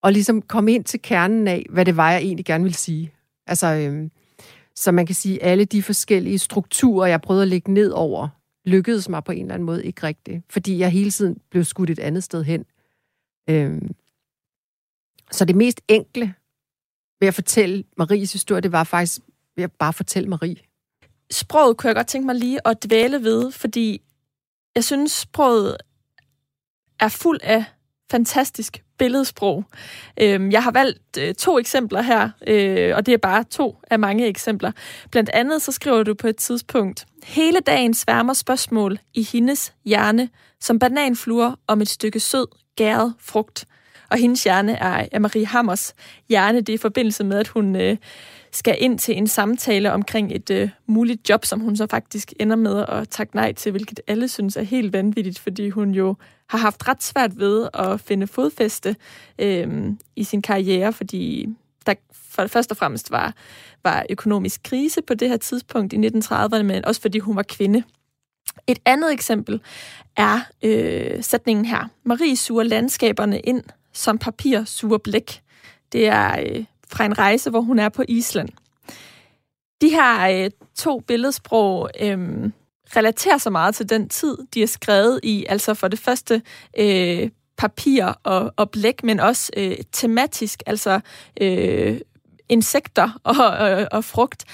[0.03, 3.13] og ligesom komme ind til kernen af, hvad det var, jeg egentlig gerne ville sige.
[3.47, 4.11] Altså, øhm,
[4.77, 8.29] så man kan sige, at alle de forskellige strukturer, jeg prøvede at lægge ned over,
[8.65, 11.91] lykkedes mig på en eller anden måde ikke rigtigt, fordi jeg hele tiden blev skudt
[11.91, 12.65] et andet sted hen.
[13.51, 13.95] Øhm,
[15.31, 16.35] så det mest enkle
[17.21, 19.21] ved at fortælle Maries historie, det var faktisk
[19.57, 20.57] ved at bare fortælle Marie.
[21.31, 24.03] Sproget kunne jeg godt tænke mig lige at dvæle ved, fordi
[24.75, 25.77] jeg synes, sproget
[27.01, 27.65] er fuld af
[28.11, 29.65] fantastisk billedsprog.
[30.21, 33.99] Øhm, jeg har valgt øh, to eksempler her, øh, og det er bare to af
[33.99, 34.73] mange eksempler.
[35.11, 40.29] Blandt andet så skriver du på et tidspunkt, hele dagen sværmer spørgsmål i hendes hjerne,
[40.61, 42.47] som bananfluer om et stykke sød,
[42.77, 43.65] gæret frugt.
[44.11, 45.95] Og hendes hjerne er, er Marie Hammers
[46.29, 46.61] hjerne.
[46.61, 47.97] Det er i forbindelse med, at hun øh,
[48.53, 52.57] skal ind til en samtale omkring et øh, muligt job, som hun så faktisk ender
[52.57, 56.17] med at takke nej til, hvilket alle synes er helt vanvittigt, fordi hun jo
[56.49, 58.97] har haft ret svært ved at finde fodfæste
[59.39, 61.49] øh, i sin karriere, fordi
[61.87, 63.35] der for, først og fremmest var,
[63.85, 67.83] var økonomisk krise på det her tidspunkt i 1930'erne, men også fordi hun var kvinde.
[68.67, 69.61] Et andet eksempel
[70.17, 71.89] er øh, sætningen her.
[72.05, 75.41] Marie suger landskaberne ind som papir suger blæk.
[75.93, 78.49] Det er øh, fra en rejse, hvor hun er på Island.
[79.81, 82.51] De her øh, to billedsprog øh,
[82.97, 85.47] relaterer sig meget til den tid, de er skrevet i.
[85.49, 86.43] Altså for det første
[86.79, 91.01] øh, papir og, og blæk, men også øh, tematisk, altså
[91.41, 92.01] øh,
[92.49, 94.45] insekter og, og, og frugt.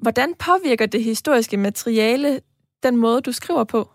[0.00, 2.40] Hvordan påvirker det historiske materiale
[2.82, 3.90] den måde, du skriver på?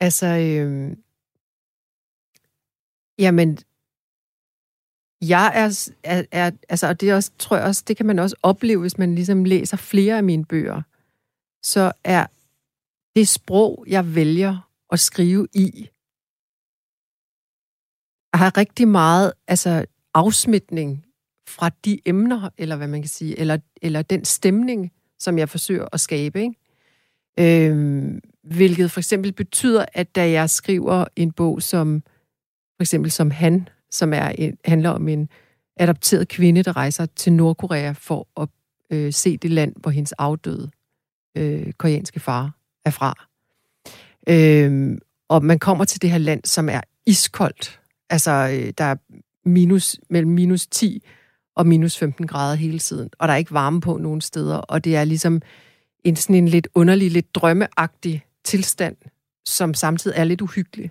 [0.00, 0.96] Altså, øh,
[3.18, 3.58] jamen,
[5.22, 8.18] jeg er, er, er altså, og det er også, tror jeg også, det kan man
[8.18, 10.82] også opleve, hvis man ligesom læser flere af mine bøger,
[11.62, 12.26] så er
[13.16, 15.88] det sprog, jeg vælger at skrive i,
[18.34, 21.04] har rigtig meget altså, afsmitning
[21.48, 25.88] fra de emner, eller hvad man kan sige, eller, eller den stemning, som jeg forsøger
[25.92, 26.42] at skabe.
[26.42, 27.68] Ikke?
[27.70, 32.02] Øhm, hvilket for eksempel betyder, at da jeg skriver en bog som
[32.76, 35.28] for eksempel som Han, som er en, handler om en
[35.76, 38.48] adopteret kvinde, der rejser til Nordkorea for at
[38.90, 40.70] øh, se det land, hvor hendes afdøde
[41.36, 43.26] øh, koreanske far er fra.
[44.28, 47.80] Øh, og man kommer til det her land, som er iskoldt.
[48.10, 48.96] Altså, øh, der er
[49.44, 51.02] minus, mellem minus 10
[51.56, 54.84] og minus 15 grader hele tiden, og der er ikke varme på nogen steder, og
[54.84, 55.42] det er ligesom
[56.04, 58.96] en sådan en lidt underlig, lidt drømmeagtig tilstand,
[59.46, 60.90] som samtidig er lidt uhyggelig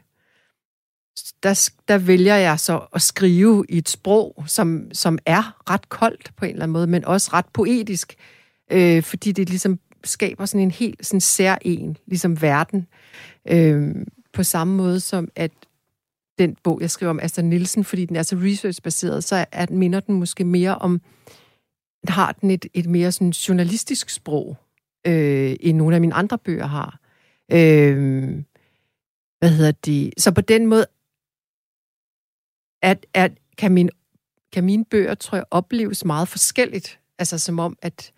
[1.44, 6.32] der, der vælger jeg så at skrive i et sprog, som, som er ret koldt
[6.38, 8.16] på en eller anden måde, men også ret poetisk,
[8.72, 12.88] øh, fordi det ligesom skaber sådan en helt sådan særlig ligesom verden.
[13.48, 13.96] Øh,
[14.34, 15.52] på samme måde som at
[16.40, 20.00] den bog, jeg skriver om Astrid Nielsen, fordi den er så research-baseret, så at minder
[20.00, 21.02] den måske mere om,
[22.08, 24.58] har den et, et mere sådan journalistisk sprog,
[25.08, 27.00] øh, end nogle af mine andre bøger har.
[27.52, 28.44] Øh,
[29.40, 30.14] hvad hedder det?
[30.18, 30.86] Så på den måde
[32.82, 33.90] at, at kan, min,
[34.54, 37.00] kan mine bøger, tror jeg, opleves meget forskelligt.
[37.20, 38.12] Altså som om, at,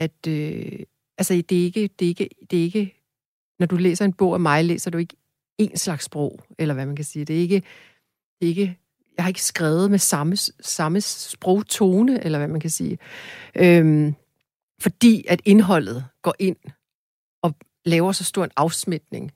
[0.00, 0.80] at øh,
[1.18, 2.94] altså, det, er ikke, det, er ikke, det er ikke,
[3.58, 5.16] når du læser en bog af mig, læser du ikke
[5.58, 7.24] en slags sprog, eller hvad man kan sige.
[7.24, 7.62] Det er ikke,
[8.40, 8.78] det er ikke
[9.18, 12.98] jeg har ikke skrevet med samme, samme sprogtone, eller hvad man kan sige.
[13.54, 14.14] Øhm,
[14.80, 16.56] fordi at indholdet går ind
[17.42, 17.54] og
[17.84, 19.32] laver så stor en afsmitning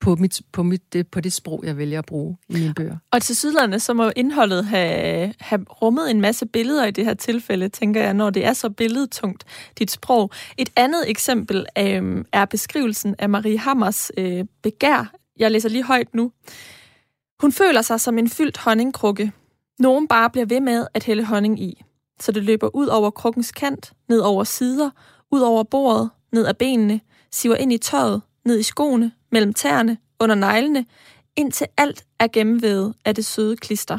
[0.00, 2.96] på, mit, på, mit, det, på det sprog, jeg vælger at bruge i mine bøger.
[3.10, 7.14] Og til sydlandet, så må indholdet have, have rummet en masse billeder i det her
[7.14, 9.44] tilfælde, tænker jeg, når det er så billedtungt,
[9.78, 10.30] dit sprog.
[10.58, 15.12] Et andet eksempel øh, er beskrivelsen af Marie Hammers øh, begær.
[15.38, 16.32] Jeg læser lige højt nu.
[17.40, 19.32] Hun føler sig som en fyldt honningkrukke.
[19.78, 21.82] Nogen bare bliver ved med at hælde honning i.
[22.20, 24.90] Så det løber ud over krukkens kant, ned over sider,
[25.30, 29.98] ud over bordet, ned ad benene, siver ind i tøjet, ned i skoene, mellem tæerne,
[30.20, 30.86] under neglene,
[31.36, 33.98] indtil alt er gennemvævet af det søde klister.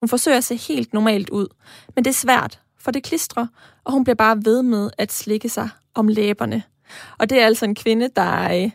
[0.00, 1.46] Hun forsøger at se helt normalt ud,
[1.94, 3.46] men det er svært, for det klistrer,
[3.84, 6.62] og hun bliver bare ved med at slikke sig om læberne.
[7.18, 8.70] Og det er altså en kvinde, der øh,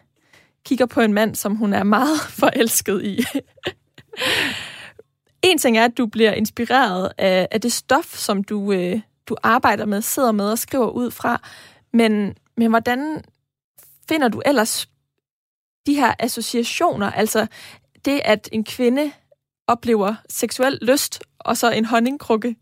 [0.65, 3.23] kigger på en mand, som hun er meget forelsket i.
[5.49, 9.35] en ting er, at du bliver inspireret af, af det stof, som du, øh, du
[9.43, 11.41] arbejder med, sidder med og skriver ud fra,
[11.93, 13.23] men, men hvordan
[14.09, 14.89] finder du ellers
[15.87, 17.47] de her associationer, altså
[18.05, 19.11] det, at en kvinde
[19.67, 22.55] oplever seksuel lyst, og så en honningkrukke?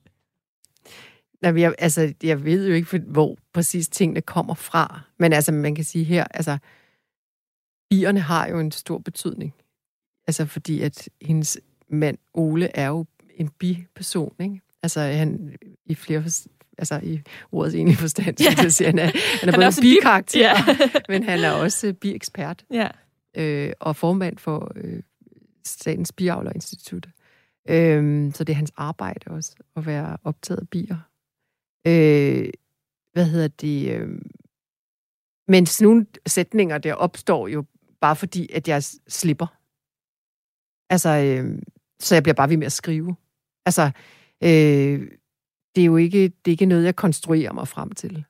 [1.42, 5.02] Nej, jeg, altså, jeg ved jo ikke, hvor præcis tingene kommer fra.
[5.20, 6.58] Men altså, man kan sige her, altså,
[7.90, 9.54] bierne har jo en stor betydning.
[10.28, 11.58] Altså, fordi at hendes
[11.90, 13.06] mand, Ole, er jo
[13.38, 14.62] en bi-person, ikke?
[14.84, 15.56] Altså, han,
[15.86, 16.24] i flere
[16.78, 17.22] altså i
[17.52, 18.54] ordets egentlige forstand, Ja.
[18.64, 20.54] jeg siger, han er, han er Han er både også en en bi- bikarakter, Ja.
[21.10, 22.88] men han er også biekspert ja
[23.38, 25.04] øh, og formand for øh,
[25.66, 27.08] Statens Biavlerinstitut.
[27.70, 30.98] Øh, så det er hans arbejde også, at være optaget af bier.
[31.88, 32.50] Øh,
[33.14, 33.92] hvad hedder det?
[33.92, 34.22] Øh,
[35.48, 37.66] men sådan nogle sætninger, der opstår jo
[38.02, 39.48] bare fordi, at jeg slipper.
[40.90, 41.62] Altså, øh,
[42.00, 43.16] så jeg bliver bare ved med at skrive.
[43.66, 43.92] Altså,
[44.44, 45.12] øh,
[45.76, 48.26] det er jo ikke, det er ikke noget, jeg konstruerer mig frem til.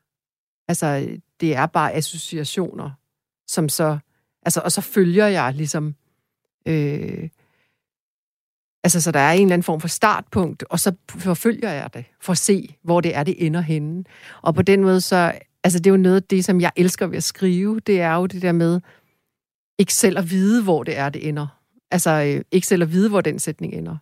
[0.67, 2.91] Altså, det er bare associationer,
[3.47, 3.99] som så
[4.45, 5.95] Altså, og så følger jeg ligesom...
[6.67, 7.29] Øh,
[8.83, 12.05] altså, så der er en eller anden form for startpunkt, og så forfølger jeg det,
[12.21, 14.03] for at se, hvor det er, det ender henne.
[14.41, 15.33] Og på den måde, så...
[15.63, 18.15] Altså, det er jo noget af det, som jeg elsker ved at skrive, det er
[18.15, 18.81] jo det der med
[19.79, 21.47] ikke selv at vide, hvor det er, det ender.
[21.91, 23.97] Altså, øh, ikke selv at vide, hvor den sætning ender.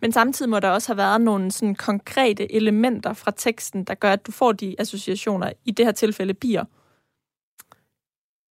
[0.00, 4.12] Men samtidig må der også have været nogle sådan konkrete elementer fra teksten, der gør,
[4.12, 6.64] at du får de associationer, i det her tilfælde bier.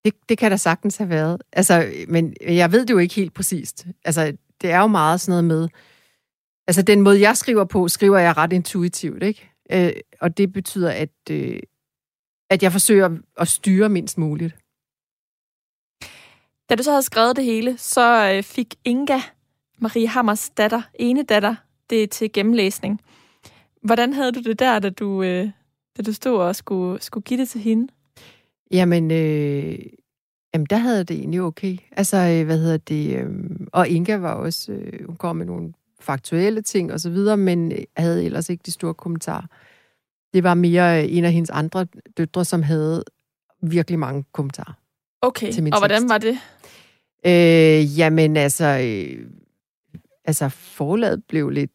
[0.04, 1.42] Det, det kan der sagtens have været.
[1.52, 3.86] Altså, men jeg ved det jo ikke helt præcist.
[4.04, 5.68] Altså, det er jo meget sådan noget med...
[6.66, 9.50] Altså, den måde, jeg skriver på, skriver jeg ret intuitivt, ikke?
[9.72, 11.60] Øh, og det betyder, at, øh,
[12.50, 14.54] at jeg forsøger at styre mindst muligt.
[16.68, 19.20] Da du så havde skrevet det hele, så øh, fik Inga,
[19.78, 21.54] Marie Hammers datter, ene datter,
[21.90, 23.00] det til gennemlæsning.
[23.82, 25.50] Hvordan havde du det der, da du, øh,
[25.96, 27.92] da du stod og skulle, skulle give det til hende?
[28.70, 29.78] Jamen, øh,
[30.54, 31.76] jamen, der havde det egentlig okay.
[31.92, 33.16] Altså, øh, hvad hedder det?
[33.16, 33.30] Øh,
[33.72, 34.72] og Inga var også...
[34.72, 38.62] Øh, hun kom med nogle faktuelle ting og så videre, men øh, havde ellers ikke
[38.66, 39.46] de store kommentarer.
[40.34, 43.04] Det var mere øh, en af hendes andre døtre, som havde
[43.62, 44.72] virkelig mange kommentarer.
[45.22, 46.12] Okay, Til min og hvordan tekst.
[46.12, 46.38] var det?
[47.26, 49.26] Øh, jamen altså, øh,
[50.24, 51.70] altså forlaget blev lidt,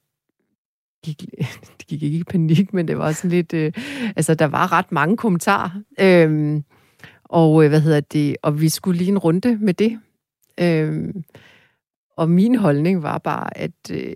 [1.06, 1.26] gik,
[1.78, 3.74] det gik ikke i panik, men det var sådan lidt, øh,
[4.16, 5.70] altså der var ret mange kommentarer.
[6.00, 6.62] Øh,
[7.34, 10.01] og øh, hvad hedder det, og vi skulle lige en runde med det.
[10.59, 11.13] Øh,
[12.17, 14.15] og min holdning var bare, at, øh,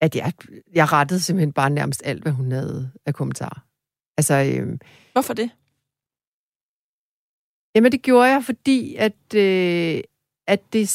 [0.00, 0.32] at jeg,
[0.74, 3.66] jeg rettede simpelthen bare nærmest alt, hvad hun havde af kommentarer.
[4.16, 4.78] Altså, øh,
[5.12, 5.50] Hvorfor det?
[7.74, 10.02] Jamen, det gjorde jeg, fordi at, øh,
[10.46, 10.88] at det,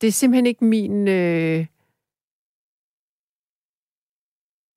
[0.00, 1.08] det er simpelthen ikke min...
[1.08, 1.66] Øh,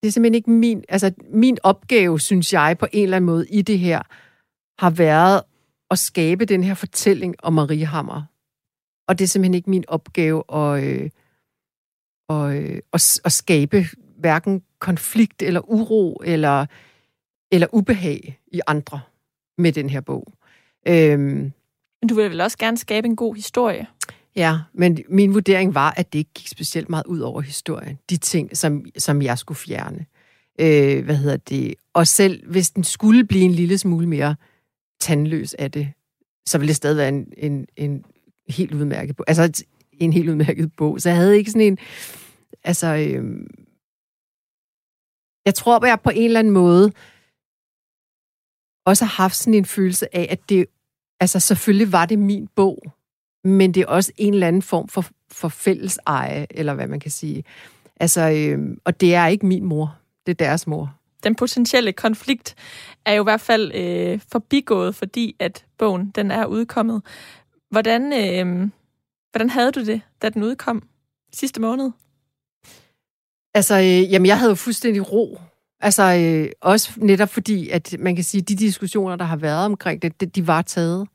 [0.01, 0.83] det er simpelthen ikke min...
[0.89, 4.01] Altså, min opgave, synes jeg, på en eller anden måde i det her,
[4.79, 5.43] har været
[5.91, 8.23] at skabe den her fortælling om Marie Hammer.
[9.07, 11.09] Og det er simpelthen ikke min opgave at, øh,
[12.29, 13.85] at, øh, at, at skabe
[14.17, 16.65] hverken konflikt eller uro eller,
[17.51, 19.01] eller ubehag i andre
[19.57, 20.33] med den her bog.
[20.87, 21.51] Øhm,
[22.01, 23.87] Men du vil vel også gerne skabe en god historie?
[24.35, 27.99] ja, men min vurdering var, at det ikke gik specielt meget ud over historien.
[28.09, 30.05] De ting, som, som jeg skulle fjerne.
[30.59, 31.73] Øh, hvad hedder det?
[31.93, 34.35] Og selv hvis den skulle blive en lille smule mere
[35.01, 35.93] tandløs af det,
[36.45, 38.05] så ville det stadig være en, en, en
[38.49, 39.25] helt udmærket bog.
[39.27, 41.01] Altså en helt udmærket bog.
[41.01, 41.77] Så jeg havde ikke sådan en...
[42.63, 42.87] Altså...
[42.87, 43.47] Øh,
[45.45, 46.91] jeg tror, at jeg på en eller anden måde
[48.85, 50.65] også har haft sådan en følelse af, at det,
[51.19, 52.83] altså selvfølgelig var det min bog,
[53.43, 56.99] men det er også en eller anden form for, for fælles eje, eller hvad man
[56.99, 57.43] kan sige.
[57.95, 61.00] Altså, øh, og det er ikke min mor, det er deres mor.
[61.23, 62.55] Den potentielle konflikt
[63.05, 67.01] er jo i hvert fald øh, forbigået, fordi at bogen den er udkommet.
[67.69, 68.69] Hvordan, øh,
[69.31, 70.83] hvordan havde du det, da den udkom
[71.33, 71.91] sidste måned?
[73.53, 75.39] Altså, øh, jamen, jeg havde jo fuldstændig ro.
[75.79, 79.65] Altså, øh, også netop fordi, at man kan sige, at de diskussioner, der har været
[79.65, 81.07] omkring det, de var taget.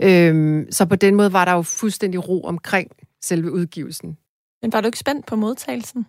[0.00, 2.90] Øhm, så på den måde var der jo fuldstændig ro omkring
[3.22, 4.18] selve udgivelsen.
[4.62, 6.06] Men var du ikke spændt på modtagelsen?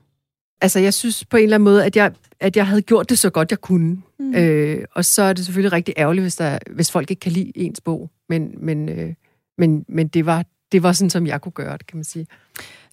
[0.62, 3.20] Altså, jeg synes på en eller anden måde, at jeg, at jeg havde gjort det
[3.20, 4.02] så godt, jeg kunne.
[4.20, 4.36] Mm.
[4.36, 7.52] Øh, og så er det selvfølgelig rigtig ærgerligt, hvis, der, hvis folk ikke kan lide
[7.56, 8.12] ens bog.
[8.30, 9.14] Men, men, øh,
[9.58, 12.28] men, men det, var, det var sådan, som jeg kunne gøre det, kan man sige.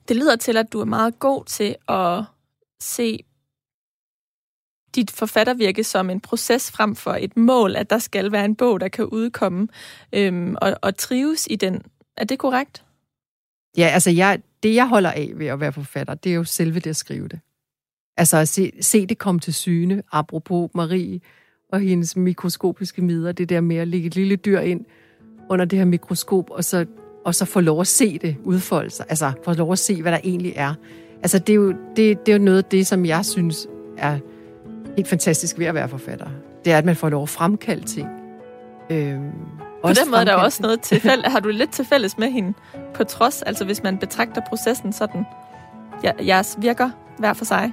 [0.08, 2.24] Det lyder til, at du er meget god til at
[2.80, 3.24] se
[4.94, 8.80] dit forfattervirke som en proces frem for et mål, at der skal være en bog,
[8.80, 9.68] der kan udkomme
[10.12, 11.82] øhm, og, og trives i den.
[12.16, 12.84] Er det korrekt?
[13.76, 16.80] Ja, altså jeg, det, jeg holder af ved at være forfatter, det er jo selve
[16.80, 17.40] det at skrive det.
[18.16, 21.20] Altså at se, se det komme til syne, apropos Marie
[21.72, 24.84] og hendes mikroskopiske midler, det der med at lægge et lille dyr ind
[25.50, 26.86] under det her mikroskop, og så,
[27.24, 29.06] og så få lov at se det udfolde sig.
[29.08, 30.74] Altså få lov at se, hvad der egentlig er.
[31.22, 33.66] Altså det er jo, det, det er jo noget af det, som jeg synes
[33.98, 34.18] er
[34.96, 36.26] helt fantastisk ved at være forfatter.
[36.64, 38.08] Det er, at man får lov at fremkalde ting.
[38.90, 39.30] Øhm,
[39.82, 41.26] På den måde er der også noget til fælles.
[41.32, 42.52] Har du lidt til fælles med hende?
[42.94, 45.24] På trods, altså hvis man betragter processen sådan,
[46.02, 47.72] ja, jeres virker hver for sig.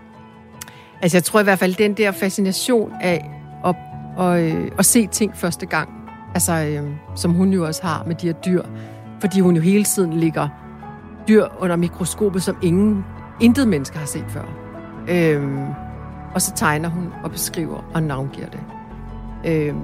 [1.02, 3.32] Altså jeg tror i hvert fald, den der fascination af,
[3.66, 3.76] at,
[4.18, 5.90] og, øh, at, og se ting første gang.
[6.34, 8.64] Altså, øh, som hun jo også har med de her dyr.
[9.20, 10.48] Fordi hun jo hele tiden ligger
[11.28, 13.06] dyr under mikroskopet, som ingen,
[13.42, 14.44] intet menneske har set før.
[15.10, 15.60] Øh,
[16.34, 18.60] og så tegner hun og beskriver og navngiver det.
[19.46, 19.76] Øh,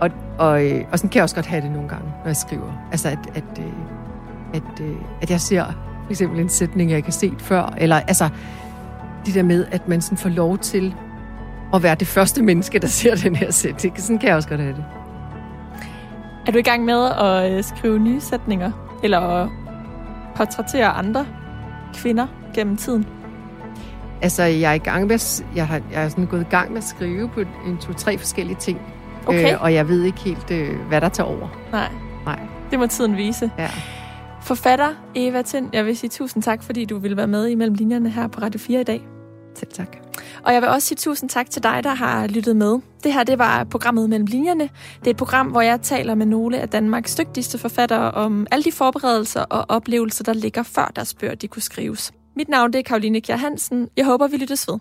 [0.00, 2.36] og, og, øh, og sådan kan jeg også godt have det nogle gange, når jeg
[2.36, 2.86] skriver.
[2.90, 3.72] Altså, at, at, øh,
[4.54, 5.64] at, øh, at jeg ser
[6.04, 8.28] for eksempel en sætning, jeg ikke har set før, eller altså,
[9.26, 10.94] det der med, at man sådan får lov til
[11.74, 14.00] at være det første menneske, der ser den her sætning.
[14.00, 14.84] Sådan kan jeg også godt have det.
[16.46, 18.72] Er du i gang med at øh, skrive nye sætninger?
[19.02, 19.48] Eller at
[20.36, 21.26] portrættere andre
[21.94, 23.06] kvinder gennem tiden?
[24.22, 26.78] Altså, jeg er i gang med, jeg har, jeg er sådan gået i gang med
[26.78, 28.80] at skrive på en, to, tre forskellige ting.
[29.26, 29.52] Okay.
[29.52, 31.48] Øh, og jeg ved ikke helt, øh, hvad der tager over.
[31.72, 31.88] Nej.
[32.24, 32.40] Nej.
[32.70, 33.50] Det må tiden vise.
[33.58, 33.70] Ja.
[34.42, 38.10] Forfatter Eva Tind, jeg vil sige tusind tak, fordi du ville være med imellem linjerne
[38.10, 39.06] her på Radio 4 i dag.
[39.56, 39.96] Selv tak.
[40.42, 42.78] Og jeg vil også sige tusind tak til dig, der har lyttet med.
[43.04, 44.68] Det her, det var programmet Mellem Linjerne.
[44.98, 48.64] Det er et program, hvor jeg taler med nogle af Danmarks dygtigste forfattere om alle
[48.64, 52.12] de forberedelser og oplevelser, der ligger før deres bøger, de kunne skrives.
[52.36, 53.88] Mit navn det er Karoline Kjær Hansen.
[53.96, 54.78] Jeg håber, vi lyttes ved.